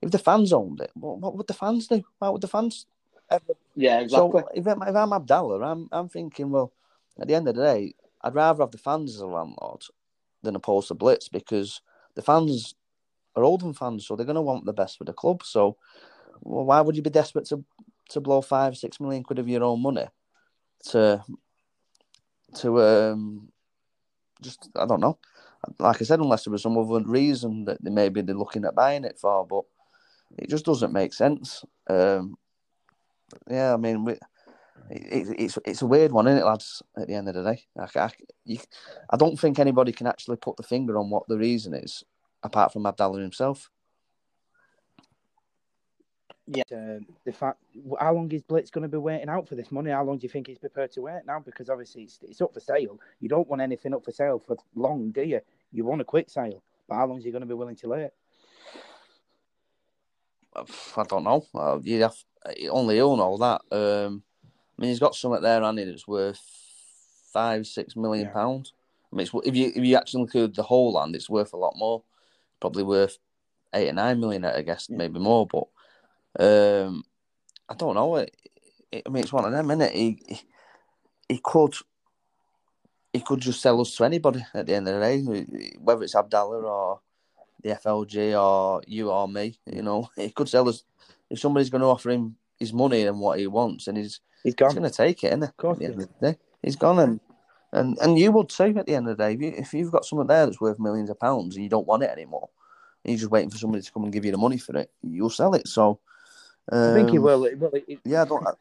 [0.00, 2.02] if the fans owned it, what, what would the fans do?
[2.18, 2.86] What would the fans?
[3.30, 3.54] Ever?
[3.76, 4.42] Yeah, exactly.
[4.42, 6.72] So if, I'm, if I'm Abdallah, I'm I'm thinking, well,
[7.20, 9.82] at the end of the day, I'd rather have the fans as a landlord
[10.42, 11.80] than opposed to Blitz because
[12.14, 12.74] the fans
[13.36, 15.42] are Oldham fans, so they're going to want the best for the club.
[15.44, 15.76] So
[16.42, 17.64] well, why would you be desperate to
[18.10, 20.06] to blow five, six million quid of your own money
[20.90, 21.22] to
[22.56, 23.48] to um
[24.42, 25.18] just I don't know.
[25.78, 28.74] Like I said, unless there was some other reason that they maybe they're looking at
[28.74, 29.64] buying it for, but
[30.36, 31.64] it just doesn't make sense.
[31.88, 32.36] Um,
[33.48, 34.12] yeah, I mean, we,
[34.90, 36.82] it, it's it's a weird one, isn't it, lads?
[36.96, 38.10] At the end of the day, I, I,
[38.44, 38.58] you,
[39.08, 42.02] I don't think anybody can actually put the finger on what the reason is,
[42.42, 43.70] apart from Abdallah himself.
[46.48, 47.58] Yeah, uh, the fact
[48.00, 49.90] how long is Blitz going to be waiting out for this money?
[49.90, 51.38] How long do you think he's prepared to wait now?
[51.38, 52.98] Because obviously it's, it's up for sale.
[53.20, 55.40] You don't want anything up for sale for long, do you?
[55.70, 57.88] You want a quick sale, but how long is he going to be willing to
[57.88, 58.10] wait?
[60.54, 61.46] I don't know.
[61.54, 62.16] Uh, you have
[62.70, 63.60] only he'll know that.
[63.74, 64.22] Um,
[64.76, 66.40] I mean, he's got something there, and it's worth
[67.32, 68.32] five, six million yeah.
[68.32, 68.72] pounds.
[69.12, 71.74] I mean, if you if you actually include the whole land, it's worth a lot
[71.76, 72.02] more.
[72.60, 73.18] Probably worth
[73.74, 74.96] eight or nine million, I guess, yeah.
[74.96, 75.46] maybe more.
[75.46, 75.64] But
[76.38, 77.04] um,
[77.68, 78.16] I don't know.
[78.16, 78.36] It,
[78.90, 79.94] it, I mean, it's one of them, isn't it?
[79.94, 80.40] He, he,
[81.28, 81.74] he could
[83.12, 86.14] he could just sell us to anybody at the end of the day, whether it's
[86.14, 87.00] Abdallah or
[87.62, 89.58] the FLG or you or me.
[89.66, 90.84] You know, he could sell us
[91.30, 94.54] if somebody's going to offer him his money and what he wants, and he's he's,
[94.54, 94.70] gone.
[94.70, 95.28] he's going to take it.
[95.28, 96.32] Isn't Of course, yeah.
[96.62, 97.20] he's gone, and
[97.72, 99.34] and and you would too at the end of the day.
[99.34, 101.86] If, you, if you've got something there that's worth millions of pounds and you don't
[101.86, 102.48] want it anymore,
[103.04, 104.90] and you're just waiting for somebody to come and give you the money for it,
[105.02, 105.68] you'll sell it.
[105.68, 106.00] So
[106.70, 107.40] um, I think he um, will.
[107.40, 108.46] will it, yeah, I don't.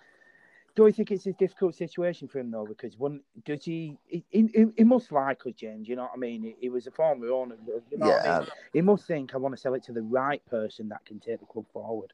[0.74, 2.66] Do you think it's a difficult situation for him though?
[2.66, 3.97] Because when does he?
[4.08, 5.88] He, he, he must like us, James.
[5.88, 6.43] You know what I mean?
[6.43, 7.56] He, he was a former owner.
[7.89, 8.38] You know yeah.
[8.38, 8.47] I mean?
[8.74, 11.41] He must think I want to sell it to the right person that can take
[11.41, 12.14] the club forward.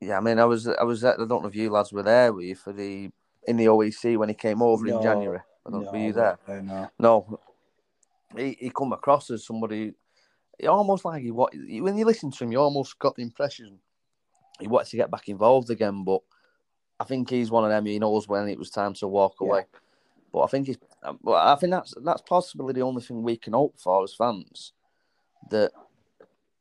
[0.00, 1.02] Yeah, I mean, I was, I was.
[1.02, 3.10] At, I don't know if you lads were there, were you for the
[3.46, 5.40] in the OEC when he came over no, in January?
[5.66, 6.38] I don't no, were you there?
[6.48, 7.40] No, no.
[8.36, 9.94] He he come across as somebody.
[10.68, 13.78] Almost like he what when you listen to him, you almost got the impression
[14.60, 16.20] he wanted to get back involved again, but
[17.00, 17.86] I think he's one of them.
[17.86, 19.48] He knows when it was time to walk yeah.
[19.48, 19.64] away.
[20.32, 20.78] But I think he's.
[21.22, 24.72] Well, I think that's that's possibly the only thing we can hope for as fans
[25.50, 25.72] that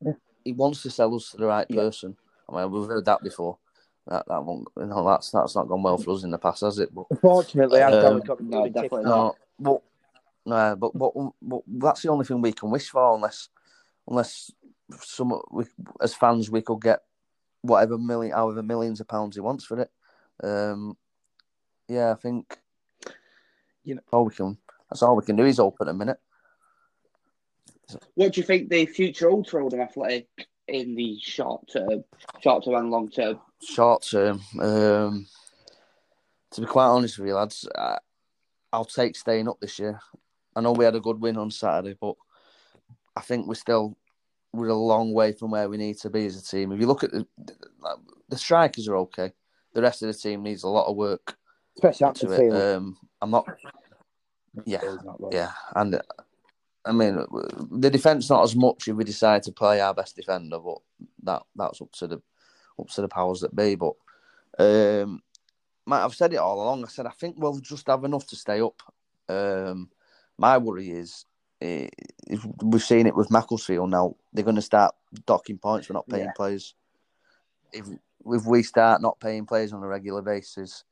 [0.04, 0.14] yeah.
[0.44, 2.18] he wants to sell us to the right person.
[2.50, 3.60] I mean, we've heard that before.
[4.08, 4.68] That that won't.
[4.78, 6.94] You know, that's that's not gone well for us in the past, has it?
[6.94, 9.36] But unfortunately, um, got no, definitely not.
[9.60, 9.82] But
[10.46, 13.50] no, but, but but that's the only thing we can wish for, unless
[14.08, 14.52] unless
[15.00, 15.66] some we,
[16.02, 17.02] as fans we could get
[17.62, 19.92] whatever million, however millions of pounds he wants for it.
[20.44, 20.98] Um,
[21.88, 22.58] yeah, I think
[23.84, 24.58] you know all we can.
[24.90, 26.20] That's all we can do is open a minute.
[28.16, 30.28] What do you think the future holds for Oldham Athletic
[30.68, 32.04] in the short term,
[32.42, 33.40] short term and long term?
[33.62, 35.28] Short term, um,
[36.52, 37.98] to be quite honest with you, lads, I,
[38.74, 40.00] I'll take staying up this year.
[40.56, 42.16] I know we had a good win on Saturday, but
[43.16, 43.98] I think we're still
[44.54, 46.72] we're a long way from where we need to be as a team.
[46.72, 47.26] If you look at the
[48.32, 49.32] the strikers are okay.
[49.74, 51.38] The rest of the team needs a lot of work.
[51.78, 52.52] Especially up to it.
[52.52, 53.48] Um, I'm not.
[54.66, 54.82] Yeah,
[55.32, 56.02] yeah, and
[56.84, 57.26] I mean,
[57.72, 60.80] the defence not as much if we decide to play our best defender, but
[61.24, 62.22] that that's up to the
[62.78, 63.76] up to the powers that be.
[63.76, 63.94] But
[64.60, 65.22] um,
[65.90, 66.84] I've said it all along.
[66.84, 68.82] I said I think we'll just have enough to stay up.
[69.30, 69.90] Um,
[70.38, 71.26] my worry is
[71.62, 71.88] eh,
[72.64, 74.16] we've seen it with Macclesfield now.
[74.34, 74.96] They're going to start
[75.26, 76.34] docking points for not paying yeah.
[76.36, 76.76] players.
[77.72, 77.88] If
[78.26, 80.84] if we start not paying players on a regular basis,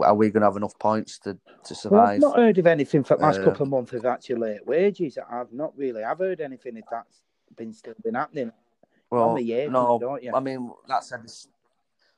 [0.00, 2.20] are we going to have enough points to, to survive?
[2.20, 4.36] Well, I've not heard of anything for the last uh, couple of months of actually
[4.36, 5.18] late wages.
[5.30, 6.02] I've not really.
[6.02, 7.22] I've heard anything if that's
[7.56, 8.52] been still been happening.
[9.10, 10.32] Well, year, no, don't you?
[10.34, 11.12] I mean that's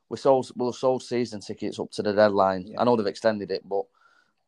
[0.09, 2.67] we sold we'll sold season tickets up to the deadline.
[2.67, 2.81] Yeah.
[2.81, 3.85] I know they've extended it, but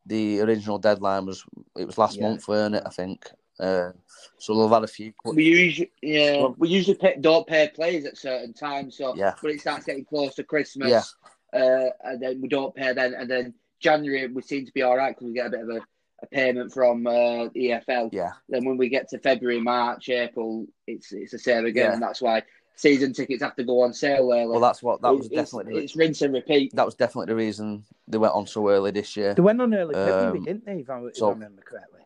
[0.05, 1.43] the original deadline was
[1.77, 2.27] it was last yeah.
[2.27, 2.83] month, weren't it?
[2.85, 3.29] I think.
[3.59, 3.91] Uh,
[4.37, 5.13] so we've had a few.
[5.25, 8.97] We usually, yeah, well, we usually pay, don't pay players at certain times.
[8.97, 9.33] So yeah.
[9.41, 11.13] when it starts getting close to Christmas,
[11.53, 11.59] yeah.
[11.59, 14.95] uh, and then we don't pay then, and then January we seem to be all
[14.95, 15.81] right because we get a bit of a,
[16.23, 18.09] a payment from uh, EFL.
[18.13, 18.31] Yeah.
[18.47, 21.93] Then when we get to February, March, April, it's it's the same again, yeah.
[21.93, 22.43] and that's why
[22.79, 24.47] season tickets have to go on sale early.
[24.47, 25.75] Well, that's what that was definitely.
[25.75, 26.73] It's, it's, rinse and repeat.
[26.75, 29.33] That was definitely the reason they went on so early this year.
[29.33, 30.79] They went on early February, um, didn't they?
[30.79, 32.01] If I, if so, I remember correctly.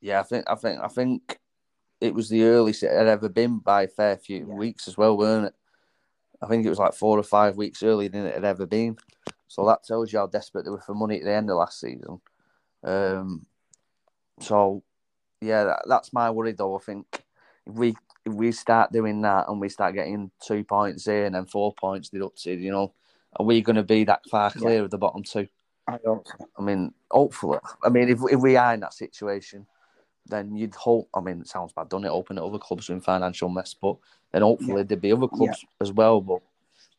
[0.00, 1.38] Yeah, I think I think I think
[2.00, 4.54] it was the earliest it had ever been by a fair few yeah.
[4.54, 5.54] weeks as well, weren't it?
[6.42, 8.98] I think it was like four or five weeks earlier than it had ever been.
[9.46, 11.78] So that tells you how desperate they were for money at the end of last
[11.78, 12.20] season.
[12.82, 13.46] Um,
[14.40, 14.82] so
[15.40, 16.76] yeah, that, that's my worry though.
[16.76, 17.06] I think
[17.64, 17.94] if we
[18.24, 21.74] if we start doing that and we start getting two points in and then four
[21.74, 22.94] points deducted, you know,
[23.36, 24.80] are we going to be that far clear yeah.
[24.82, 25.48] of the bottom two?
[25.88, 26.26] I don't.
[26.56, 27.58] I mean, hopefully.
[27.82, 29.66] I mean, if if we are in that situation,
[30.26, 31.08] then you'd hope.
[31.14, 32.10] I mean, it sounds bad, doesn't it?
[32.10, 33.96] Open at other clubs in financial mess, but
[34.32, 34.82] then hopefully yeah.
[34.84, 35.68] there'd be other clubs yeah.
[35.80, 36.20] as well.
[36.20, 36.40] But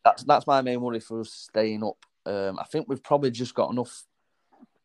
[0.04, 1.98] that's that's my main worry for us staying up.
[2.26, 4.04] Um, I think we've probably just got enough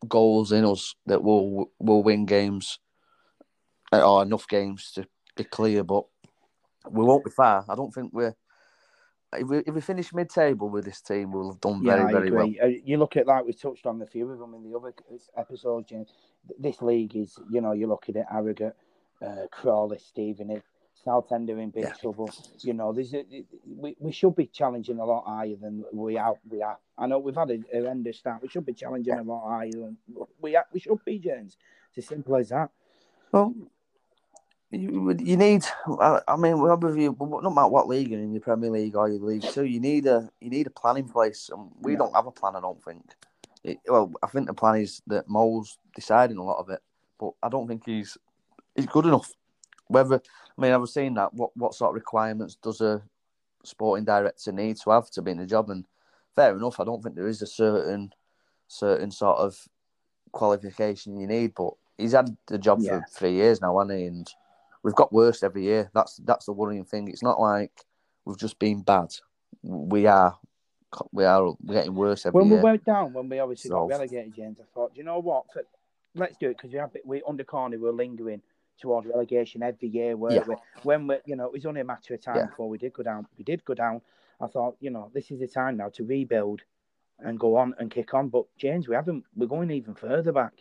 [0.07, 2.79] goals in us that we'll we'll win games
[3.91, 5.83] or enough games to be clear.
[5.83, 6.05] But
[6.91, 7.65] we won't be far.
[7.67, 8.35] I don't think we're.
[9.31, 12.31] If we, if we finish mid-table with this team, we'll have done very, yeah, very
[12.31, 12.51] well.
[12.63, 14.91] Uh, you look at like we touched on a few of them in the other
[15.37, 15.87] episodes.
[15.87, 16.09] James.
[16.57, 18.75] This league is, you know, you're looking at Harrogate,
[19.23, 20.63] uh, Crawley, Stevenage,
[21.03, 21.93] Southend are in big yeah.
[21.93, 22.29] trouble.
[22.59, 23.23] You know, there's a,
[23.67, 26.33] we, we should be challenging a lot higher than we are.
[26.49, 26.79] We are.
[26.97, 28.41] I know we've had a horrendous start.
[28.41, 29.97] We should be challenging a lot higher than
[30.41, 30.65] we are.
[30.73, 31.55] We should be, James.
[31.89, 32.71] It's as simple as that.
[33.31, 33.53] Well,
[34.71, 35.65] you, you need.
[35.99, 39.19] I mean, whether you, no matter what league you're in, the Premier League or your
[39.19, 41.99] League Two, you need a you need a plan in place, and we yeah.
[41.99, 42.55] don't have a plan.
[42.55, 43.03] I don't think.
[43.63, 46.81] It, well, I think the plan is that Mo's deciding a lot of it,
[47.19, 48.17] but I don't think he's
[48.75, 49.31] he's good enough.
[49.87, 50.21] Whether
[50.57, 53.01] I mean, I was saying that what what sort of requirements does a
[53.63, 55.71] sporting director need to have to be in the job?
[55.71, 55.85] And
[56.35, 58.13] fair enough, I don't think there is a certain
[58.67, 59.67] certain sort of
[60.31, 62.99] qualification you need, but he's had the job yeah.
[62.99, 64.05] for three years now, hasn't he?
[64.05, 64.29] And
[64.83, 65.89] we've got worse every year.
[65.93, 67.07] That's that's the worrying thing.
[67.07, 67.71] It's not like
[68.25, 69.13] we've just been bad.
[69.63, 70.37] We are
[71.11, 72.55] we are getting worse every when year.
[72.55, 75.19] When we went down, when we obviously so, got relegated, James, I thought, you know
[75.19, 75.45] what?
[76.15, 78.41] Let's do it because we have we under corner we're lingering
[78.79, 80.17] towards relegation every year.
[80.17, 80.43] Where yeah.
[80.47, 82.45] we, when we, you know, it was only a matter of time yeah.
[82.47, 83.27] before we did go down.
[83.37, 84.01] We did go down.
[84.41, 86.61] I thought, you know, this is the time now to rebuild
[87.19, 88.29] and go on and kick on.
[88.29, 89.25] But James, we haven't.
[89.35, 90.53] We're going even further back.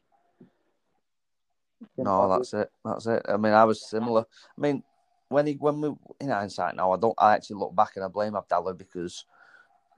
[1.97, 2.71] No, that's it.
[2.85, 3.23] That's it.
[3.29, 4.25] I mean, I was similar.
[4.57, 4.83] I mean,
[5.29, 7.15] when he when we in hindsight now, I don't.
[7.19, 9.25] I actually look back and I blame Abdallah because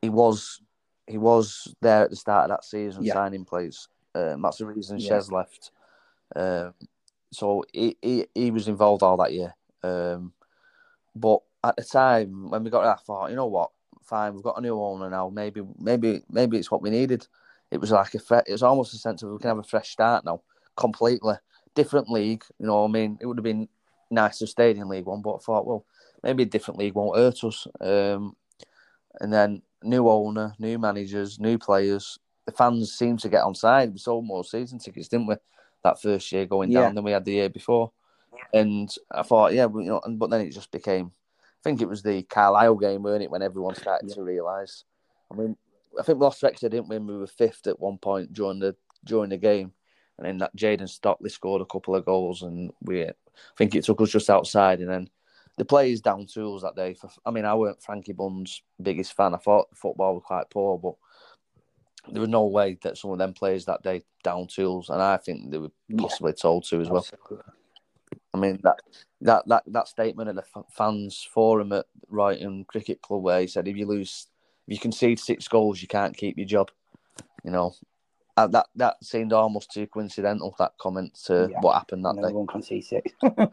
[0.03, 0.61] he was
[1.07, 3.14] he was there at the start of that season yeah.
[3.14, 3.89] signing players.
[4.14, 5.12] Um, that's the reason yeah.
[5.12, 5.70] Shez left.
[6.35, 6.74] Um,
[7.33, 9.55] so he, he he was involved all that year.
[9.83, 10.33] Um,
[11.14, 13.70] but at the time when we got that, I thought, you know what,
[14.03, 15.28] fine, we've got a new owner now.
[15.28, 17.26] Maybe maybe maybe it's what we needed.
[17.70, 19.62] It was like a fre- it was almost a sense of we can have a
[19.62, 20.43] fresh start now,
[20.76, 21.35] completely
[21.75, 22.45] different league.
[22.59, 23.68] You know, I mean, it would have been
[24.11, 25.85] nice to stay in League One, but I thought, well,
[26.23, 27.66] maybe a different league won't hurt us.
[27.81, 28.37] Um,
[29.21, 32.18] and then new owner, new managers, new players.
[32.47, 33.93] The fans seem to get on side.
[33.93, 35.37] We sold more season tickets, didn't we?
[35.85, 36.93] That first year going down yeah.
[36.93, 37.93] than we had the year before.
[38.53, 41.12] And I thought, yeah, you know, but then it just became.
[41.43, 44.14] I think it was the Carlisle game, weren't it, when everyone started yeah.
[44.14, 44.85] to realise.
[45.31, 45.57] I mean,
[45.99, 46.99] I think we lost Wrexham, didn't we?
[46.99, 49.73] We were fifth at one point during the during the game
[50.21, 53.12] and then that Jayden Stockley scored a couple of goals, and we I
[53.57, 55.11] think it took us just outside, and then
[55.57, 56.93] the players down tools that day.
[56.93, 59.35] For, I mean, I weren't Frankie Bunn's biggest fan.
[59.35, 60.95] I thought football was quite poor, but
[62.12, 65.16] there was no way that some of them players that day down tools, and I
[65.16, 66.43] think they were possibly yeah.
[66.43, 67.07] told to as well.
[68.35, 68.77] I mean that
[69.23, 73.66] that that that statement at the fans forum at Royton Cricket Club where he said
[73.66, 74.29] if you lose,
[74.66, 76.71] if you concede six goals, you can't keep your job.
[77.43, 77.75] You know,
[78.41, 80.55] uh, that that seemed almost too coincidental.
[80.59, 81.61] That comment to Yeah.
[81.61, 82.32] what happened that no day.
[82.32, 83.12] one can see six.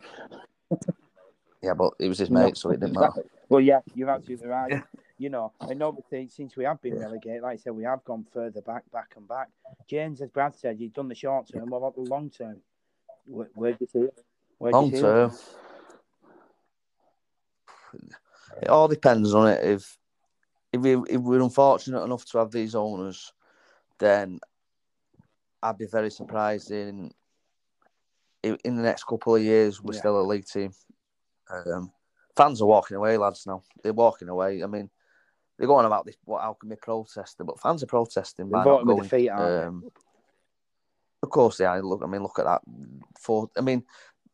[1.63, 3.23] Yeah, but it was his No, mate, so it didn't matter.
[3.49, 4.71] Well, yeah, you're absolutely right.
[4.71, 4.81] Yeah.
[5.17, 7.03] You know, and obviously since we have been Yeah.
[7.05, 9.49] relegated, like I said, we have gone further back, back and back.
[9.89, 11.69] James, as Brad said, you've done the short term.
[11.69, 12.61] What about the long term?
[13.25, 14.23] Where, where do you see it?
[14.57, 15.01] Where Long see it?
[15.01, 15.31] term,
[18.61, 19.63] it all depends on it.
[19.63, 19.97] If
[20.73, 23.33] if we if we're unfortunate enough to have these owners,
[23.99, 24.39] then
[25.61, 27.11] I'd be very surprised in
[28.43, 29.99] in, the next couple of years we're Yeah.
[29.99, 30.71] still a league team.
[31.49, 31.91] Um,
[32.35, 33.45] fans are walking away, lads.
[33.45, 34.63] Now they're walking away.
[34.63, 34.89] I mean,
[35.57, 36.15] they're going about this.
[36.23, 36.41] What?
[36.41, 37.35] How can we protest?
[37.39, 39.09] But fans are protesting They're voting with going.
[39.09, 39.29] their feet?
[39.29, 39.83] Um,
[41.23, 41.79] of course, yeah.
[41.83, 42.61] Look, I mean, look at that.
[43.19, 43.83] For I mean,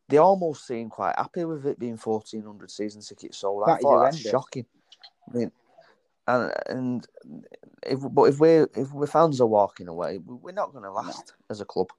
[0.10, 3.64] they almost seem quite happy with it being fourteen hundred season tickets sold.
[3.66, 4.66] I That thought that's shocking.
[5.30, 5.52] I mean,
[6.28, 7.08] and and
[7.84, 11.34] if but if we if we fans are walking away, we're not going to last
[11.50, 11.90] as a club.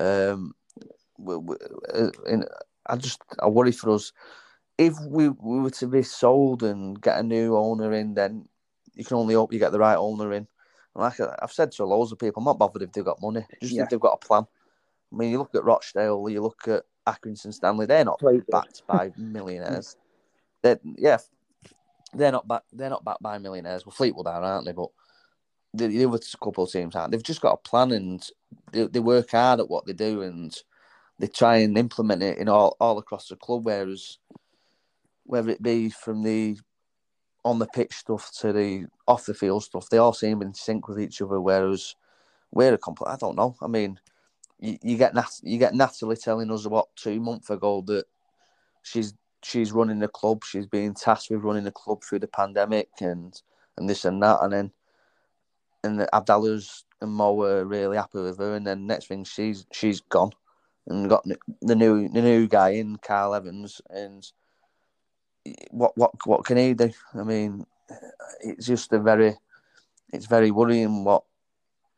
[0.00, 0.54] Um,
[1.18, 1.56] we, we,
[1.94, 2.44] uh, in,
[2.86, 4.12] I just I worry for us.
[4.76, 8.48] If we, we were to be sold and get a new owner in, then
[8.94, 10.48] you can only hope you get the right owner in.
[10.94, 13.22] And like I- I've said to loads of people, I'm not bothered if they've got
[13.22, 13.84] money, just Yeah.
[13.84, 14.46] if they've got a plan.
[15.12, 18.18] I mean, you look at Rochdale, you look at Accrington Stanley, they're not
[18.50, 19.96] backed by millionaires.
[20.62, 21.18] They're, yeah,
[22.14, 22.62] they're not back.
[22.72, 23.84] They're not backed by millionaires.
[23.84, 24.72] Well, Fleetwood are, aren't they?
[24.72, 24.88] But
[25.72, 27.12] the, the other couple of teams aren't.
[27.12, 28.26] They've just got a plan and
[28.72, 30.56] they, they work hard at what they do and
[31.18, 33.64] they try and implement it in all, all across the club.
[33.66, 34.18] Whereas,
[35.24, 36.58] whether it be from the
[37.44, 40.88] on the pitch stuff to the off the field stuff, they all seem in sync
[40.88, 41.40] with each other.
[41.40, 41.94] Whereas
[42.52, 43.10] we're a complete.
[43.10, 43.56] I don't know.
[43.60, 43.98] I mean,
[44.60, 48.04] you, you get Nat, you get Natalie telling us what two months ago that
[48.82, 50.44] she's she's running the club.
[50.44, 53.40] She's being tasked with running the club through the pandemic and
[53.76, 54.72] and this and that, and then
[55.82, 59.66] and the Abdallah's and Mo were really happy with her, and then next thing she's
[59.72, 60.30] she's gone
[60.86, 61.24] and got
[61.60, 64.30] the new the new guy in Carl Evans, and
[65.70, 66.90] what what what can he do?
[67.14, 67.66] I mean,
[68.40, 69.36] it's just a very
[70.12, 71.24] it's very worrying what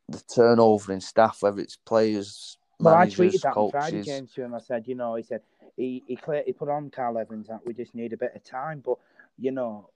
[0.09, 4.07] the turnover in staff, whether it's players, Well, I tweeted that on Friday, coaches.
[4.07, 4.55] James, to him.
[4.55, 5.42] I said, you know, he said
[5.77, 8.43] he he, clear, he put on Carl Evans that we just need a bit of
[8.45, 8.99] time, but
[9.39, 9.91] you know,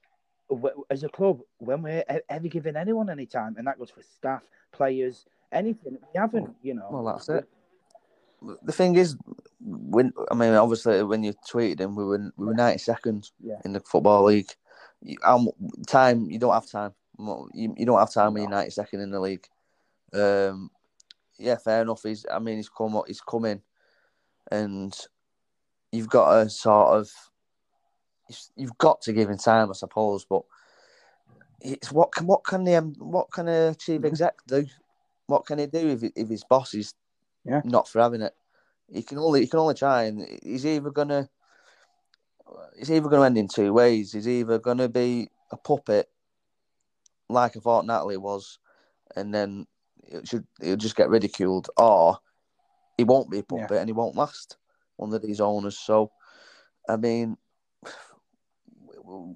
[0.89, 4.41] as a club, when we're ever giving anyone any time, and that goes for staff,
[4.71, 6.87] players, anything, we haven't, you know.
[6.91, 7.47] Well, that's it.
[8.63, 9.15] The thing is,
[9.59, 13.59] when I mean, obviously, when you tweeted him, we were we were ninety seconds Yeah.
[13.63, 14.49] in the football league.
[15.01, 15.49] You, um,
[15.87, 16.93] time you don't have time.
[17.19, 19.45] You, you don't have time when you're ninety second in the league.
[20.13, 20.71] Um,
[21.37, 22.01] yeah, fair enough.
[22.03, 23.61] He's I mean, he's come he's come in,
[24.51, 24.95] and
[25.91, 27.11] you've got to sort of
[28.55, 30.25] you've got to give him time, I suppose.
[30.25, 30.43] But
[31.59, 34.65] it's what can what can the um, what can a chief exec do?
[35.27, 36.93] What can he do if if his boss is
[37.43, 37.61] Yeah.
[37.63, 38.35] not for having it?
[38.91, 41.29] He can only he can only try, and he's either gonna
[42.75, 44.11] it's either gonna end in two ways.
[44.11, 46.09] He's either gonna be a puppet,
[47.29, 48.59] like I thought Natalie was,
[49.15, 49.67] and then
[50.03, 52.19] it should he'll just get ridiculed, or
[52.97, 54.57] he won't be a puppet and he won't last
[55.01, 55.77] under these owners.
[55.77, 56.11] So,
[56.87, 57.37] I mean,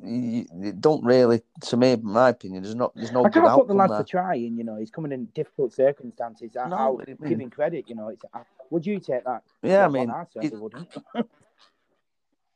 [0.04, 3.54] you, you don't really, to me, in my opinion, there's not there's no I can't
[3.54, 4.00] put the lad there.
[4.00, 4.58] for trying.
[4.58, 6.56] You know, he's coming in difficult circumstances.
[6.56, 7.86] I, No, I'll give him credit.
[7.90, 8.24] You know, it's.
[8.34, 9.44] I, would you take that?
[9.62, 10.88] Yeah, I mean, it- wouldn't.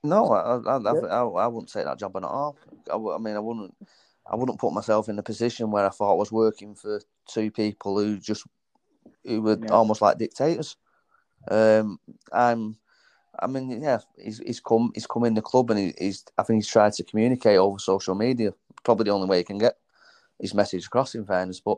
[0.01, 1.07] No, I, I, I, Yeah.
[1.07, 2.57] I, I wouldn't take that job at all.
[2.89, 3.75] I, I mean, I wouldn't,
[4.25, 7.51] I wouldn't put myself in a position where I thought I was working for two
[7.51, 8.45] people who just,
[9.25, 9.71] who were Yeah.
[9.71, 10.77] almost like dictators.
[11.51, 11.99] Um,
[12.31, 12.77] I'm,
[13.41, 16.43] I mean, yeah, he's he's come, he's come in the club, and he, he's, I
[16.43, 18.53] think he's tried to communicate over social media.
[18.83, 19.77] Probably the only way he can get
[20.39, 21.15] his message across.
[21.15, 21.77] In fairness, but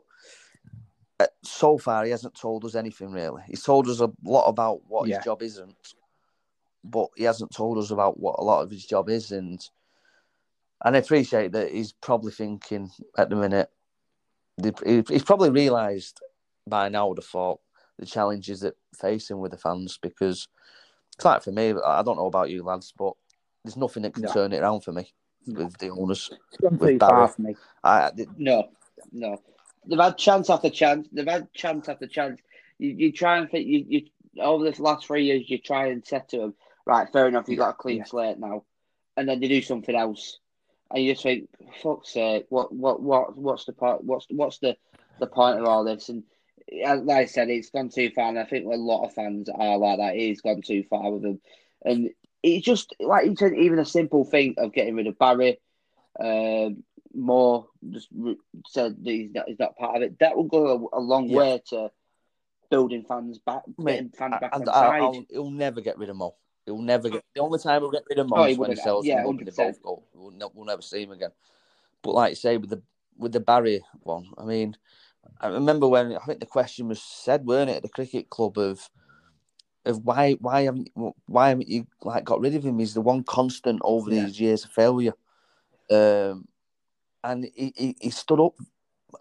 [1.20, 3.42] uh, so far he hasn't told us anything really.
[3.46, 5.16] He's told us a lot about what Yeah.
[5.16, 5.94] his job isn't,
[6.84, 9.30] but he hasn't told us about what a lot of his job is.
[9.32, 9.60] And
[10.84, 13.70] and I appreciate that he's probably thinking at the minute.
[14.84, 16.20] he- He's probably realised
[16.66, 17.12] by now.
[17.14, 17.60] the thought
[17.98, 20.48] the challenges that facing with the fans because
[21.16, 21.74] it's like for me.
[21.84, 23.14] I don't know about you lads, but
[23.64, 24.32] there's nothing that can No.
[24.32, 25.12] turn it around for me
[25.46, 25.64] No.
[25.64, 26.30] with the owners.
[26.52, 27.56] It's With far for me.
[27.84, 28.68] I, I No,
[29.12, 29.40] no.
[29.86, 31.08] They've had chance after chance.
[31.12, 32.40] They've had chance after chance.
[32.78, 34.06] You, you try and think you, you
[34.40, 35.48] over this last three years.
[35.48, 36.54] You try and set to them.
[36.86, 37.48] Right, fair enough.
[37.48, 38.04] You got a clean Yeah.
[38.04, 38.64] slate now,
[39.16, 40.38] and then they do something else,
[40.90, 41.48] and you just think,
[41.82, 42.46] "Fuck's sake!
[42.48, 44.02] What, what, what, what's the point?
[44.04, 44.76] What's, what's the,
[45.20, 46.24] the point of all this?" And
[46.72, 48.28] like I said, it's gone too far.
[48.28, 50.16] And I think a lot of fans are like that.
[50.16, 51.40] It's gone too far with them,
[51.84, 52.10] and
[52.42, 55.58] it's just like you said, even a simple thing of getting rid of Barry.
[56.18, 58.08] Um, more just
[58.68, 60.18] said that he's not, he's not part of it.
[60.20, 61.36] That will go a, a long Yeah.
[61.38, 61.90] way to
[62.70, 64.52] building fans back, Mate, fans back.
[64.54, 66.34] And on I, he'll never get rid of Mo.
[66.66, 67.22] He'll never get.
[67.34, 69.26] The only time he'll get rid of Mo Oh, is when he sells yeah, them
[69.26, 69.56] up and they 100%.
[69.56, 70.02] both go.
[70.14, 71.30] We'll, we'll never see him again.
[72.02, 72.82] But like you say, with the
[73.18, 74.76] with the Barry one, I mean,
[75.40, 78.58] I remember when I think the question was said, weren't it, at the cricket club
[78.58, 78.88] of
[79.84, 80.90] of why why haven't
[81.26, 82.78] why haven't you like got rid of him?
[82.78, 84.24] He's the one constant over Yeah.
[84.24, 85.14] these years of failure.
[85.90, 86.46] Um,
[87.24, 88.54] and he, he, he stood up.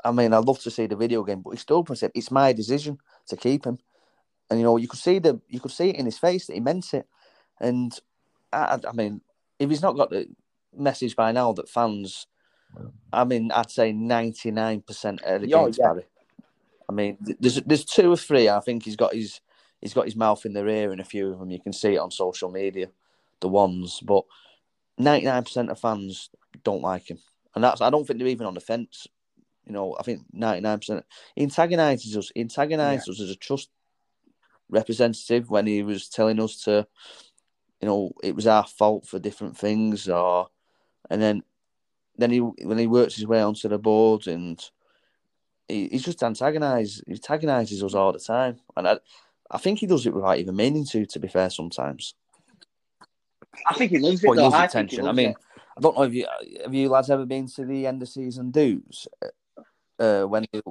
[0.05, 2.11] I mean, I'd love to see the video game, but he stood up and said,
[2.13, 2.97] "It's my decision
[3.27, 3.79] to keep him."
[4.49, 6.53] And you know, you could see the you could see it in his face that
[6.53, 7.07] he meant it.
[7.59, 7.97] And
[8.53, 9.21] I, I mean,
[9.59, 10.27] if he's not got the
[10.75, 12.27] message by now that fans,
[13.13, 15.87] I mean, I'd say ninety nine percent are Yeah, against yeah.
[15.87, 16.05] Barry.
[16.89, 18.49] I mean, there's there's two or three.
[18.49, 19.41] I think he's got his
[19.81, 21.51] he's got his mouth in their ear in a few of them.
[21.51, 22.87] You can see it on social media,
[23.39, 23.99] the ones.
[24.01, 24.23] But
[24.97, 26.29] ninety nine percent of fans
[26.63, 27.19] don't like him,
[27.55, 29.07] and that's I don't think they're even on the fence.
[29.65, 31.05] You know, I think ninety nine percent.
[31.35, 32.31] He antagonises us.
[32.33, 33.69] He antagonises us as a trust
[34.69, 36.87] representative when he was telling us to,
[37.81, 40.49] you know, it was our fault for different things, or
[41.09, 41.43] and then
[42.17, 44.63] then he when he works his way onto the board and
[45.67, 48.99] he, he's just antagonized he antagonises us all the time, and I
[49.49, 51.05] I think he does it without even meaning to.
[51.05, 52.15] To be fair, sometimes.
[53.67, 54.27] I think he loves it.
[54.27, 54.55] Well, though.
[54.57, 54.97] I think.
[54.99, 55.37] I mean, it.
[55.77, 56.25] I don't know if you
[56.63, 59.07] have you lads ever been to the end of season dues.
[59.99, 60.63] Uh, when it-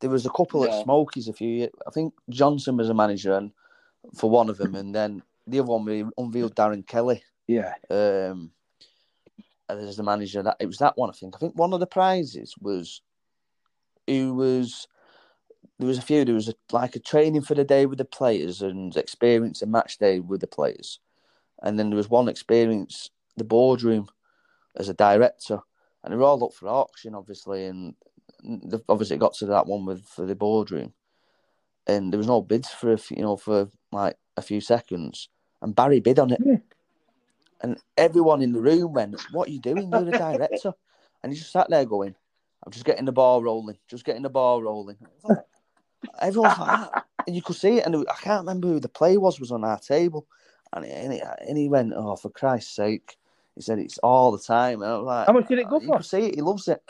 [0.00, 0.68] there was a couple No.
[0.70, 3.50] at Smokies a few years, I think Johnson was a manager and
[4.14, 7.74] for one of them, and then the other one we unveiled Darren Kelly Yeah.
[7.90, 8.52] um,
[9.68, 10.42] as the manager.
[10.42, 11.10] That it was that one.
[11.10, 11.34] I think.
[11.36, 13.02] I think one of the prizes was
[14.06, 14.86] who was
[15.78, 16.24] there was a few.
[16.24, 19.66] There was a, like a training for the day with the players and experience a
[19.66, 21.00] match day with the players,
[21.62, 24.08] and then there was one experience the boardroom
[24.76, 25.60] as a director,
[26.02, 27.94] and they were all up for auction, obviously, and
[28.42, 30.92] the- obviously it got to that one with for the boardroom,
[31.86, 35.28] and there was no bids for a few, you know for like a few seconds,
[35.60, 36.40] and Barry bid on it.
[36.44, 36.56] Yeah.
[37.62, 39.90] And everyone in the room went, "What are you doing?
[39.90, 40.74] You're the director."
[41.22, 42.14] And he just sat there going,
[42.64, 44.98] "I'm just getting the ball rolling, just getting the ball rolling."
[46.20, 47.86] Everyone's like that, and you could see it.
[47.86, 50.26] And I can't remember who the play was was on our table,
[50.72, 53.16] and he, and he, and he went, "Oh, for Christ's sake!"
[53.54, 55.76] He said, "It's all the time." And I was like, How much did it go
[55.76, 55.86] uh, for?
[55.86, 56.34] You could see it.
[56.34, 56.82] He loves it.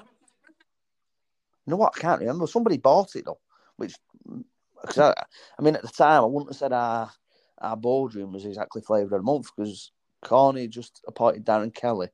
[1.67, 1.95] You know what?
[1.97, 2.47] I can't remember.
[2.47, 3.39] Somebody bought it though,
[3.77, 3.95] which
[4.29, 4.45] mm,
[4.81, 5.15] because I,
[5.59, 7.11] I mean at the time I wouldn't have said our
[7.59, 9.91] our boardroom was exactly flavour of the month because
[10.27, 12.09] Corney just appointed Darren Kelly,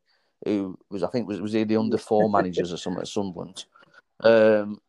[0.44, 3.64] who was I think was was he the under four managers or something at Sunderland.
[4.20, 4.80] Um,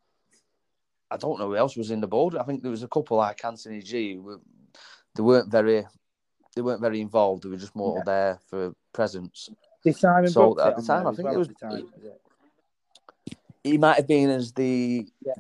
[1.10, 2.36] I don't know who else was in the board.
[2.36, 4.16] I think there was a couple like Anthony G.
[4.16, 4.42] Who were,
[5.16, 5.86] they weren't very
[6.56, 7.44] they weren't very involved.
[7.44, 8.04] They were just more Yeah.
[8.06, 9.50] there for presence.
[9.84, 12.22] Did Simon So, at the time, I think well it was- the time, it?
[13.64, 15.34] He might have been as the Yeah.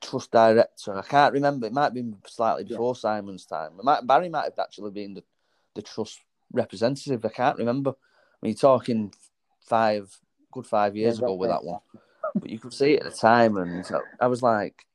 [0.00, 0.96] trust director.
[0.98, 1.66] I can't remember.
[1.66, 2.76] It might have been slightly Yeah.
[2.76, 3.72] before Simon's time.
[3.82, 5.24] Might, Barry might have actually been the,
[5.74, 6.20] the trust
[6.54, 7.24] representative.
[7.24, 7.90] I can't remember.
[7.90, 9.12] I mean, you're talking
[9.60, 10.16] five,
[10.52, 11.80] good five years Yeah, ago with that one.
[12.34, 13.84] But you could see it at the time, and
[14.20, 14.86] I was like,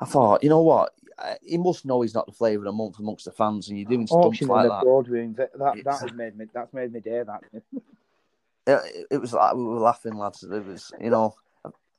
[0.00, 0.92] I thought, you know what?
[1.42, 3.88] He must know he's not the flavour of the month amongst the fans, and you're
[3.88, 4.06] doing
[4.40, 4.84] in like that.
[4.84, 5.34] boardroom.
[5.34, 6.46] That that, that has made me.
[6.52, 7.22] That's made me day.
[7.22, 7.42] That.
[8.66, 10.44] it, it was like we were laughing, lads.
[10.44, 11.34] It was, you know,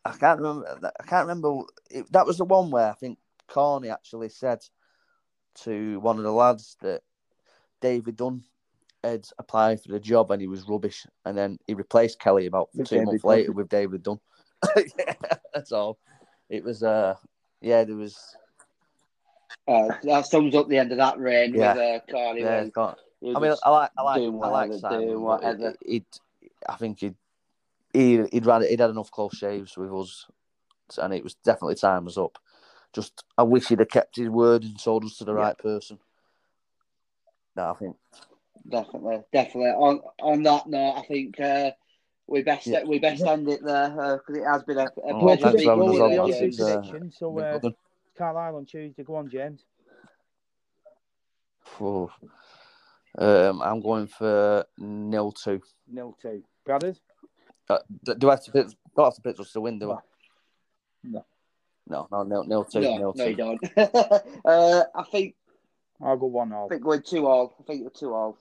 [0.05, 0.91] I, can't remember.
[0.99, 1.63] I can't remember.
[1.89, 4.59] It, that was the one where I think Corney actually said
[5.63, 7.01] to one of the lads that
[7.82, 8.43] David Dunn
[9.03, 12.69] had applied for the job and he was rubbish, and then he replaced Kelly about
[12.75, 13.30] With two David months Dunn.
[13.32, 14.19] later with David Dunn.
[14.97, 15.13] yeah,
[15.53, 15.97] that's all.
[16.49, 17.15] It was, uh,
[17.61, 18.17] yeah, there was,
[19.67, 21.73] Uh, that sums up the end of that reign Yeah.
[21.73, 22.41] with uh, Corney.
[22.41, 22.65] yeah.
[23.36, 25.75] I mean, I like, I like, I like Simon, whatever.
[25.86, 26.05] he'd,
[26.67, 27.15] I think he'd,
[27.93, 30.25] he, he'd he'd had enough close shaves with us,
[30.97, 32.38] and it was definitely time was up.
[32.93, 35.39] Just, I wish he'd have kept his word and sold us to the Yeah.
[35.41, 35.99] right person.
[37.60, 37.95] No, I think,
[38.70, 39.72] Definitely, definitely.
[39.72, 41.72] On on that note, I think uh,
[42.26, 42.84] we best Yeah.
[42.86, 45.57] we best end it there because it has been a, a Oh, pleasure thanks for
[45.57, 46.32] speaking having with us on, you, lads.
[46.32, 46.60] the James.
[46.60, 47.12] It's, uh, prediction.
[47.12, 47.60] So uh.
[48.18, 49.03] Carlisle on Tuesday.
[49.03, 49.66] Go on, James.
[51.78, 52.10] Phew.
[53.18, 55.62] Um, I'm going for nil two.
[55.88, 56.43] Nil two.
[56.66, 57.01] Brothers.
[57.70, 58.68] Uh, do do I have to pick?
[58.95, 59.97] Don't have to pick us to win, do I?
[61.03, 61.26] No.
[61.88, 63.30] No, no, nil, nil two, No, nil no, two.
[63.32, 63.60] you don't.
[64.45, 65.36] uh, I think
[66.01, 67.55] I'll go one I think we're two all.
[67.59, 68.37] I think we're two all.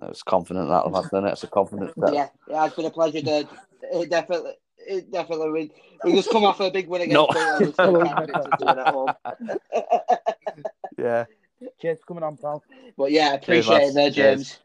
[0.00, 1.42] I was confident that was the next.
[1.44, 1.92] A confident.
[1.96, 2.14] bet.
[2.14, 3.20] Yeah, it has been a pleasure.
[3.20, 3.48] To,
[3.92, 5.50] it definitely, it definitely.
[5.50, 5.72] We,
[6.04, 7.26] we just come off a big win against No.
[7.26, 7.66] Bolton.
[7.66, 9.12] We still can't predict us to win at home.
[10.98, 11.24] yeah.
[11.82, 12.62] Cheers for coming on, pal.
[12.96, 13.94] But yeah, Cheers, appreciate it lads.
[13.94, 14.36] there, Cheers.
[14.36, 14.58] James.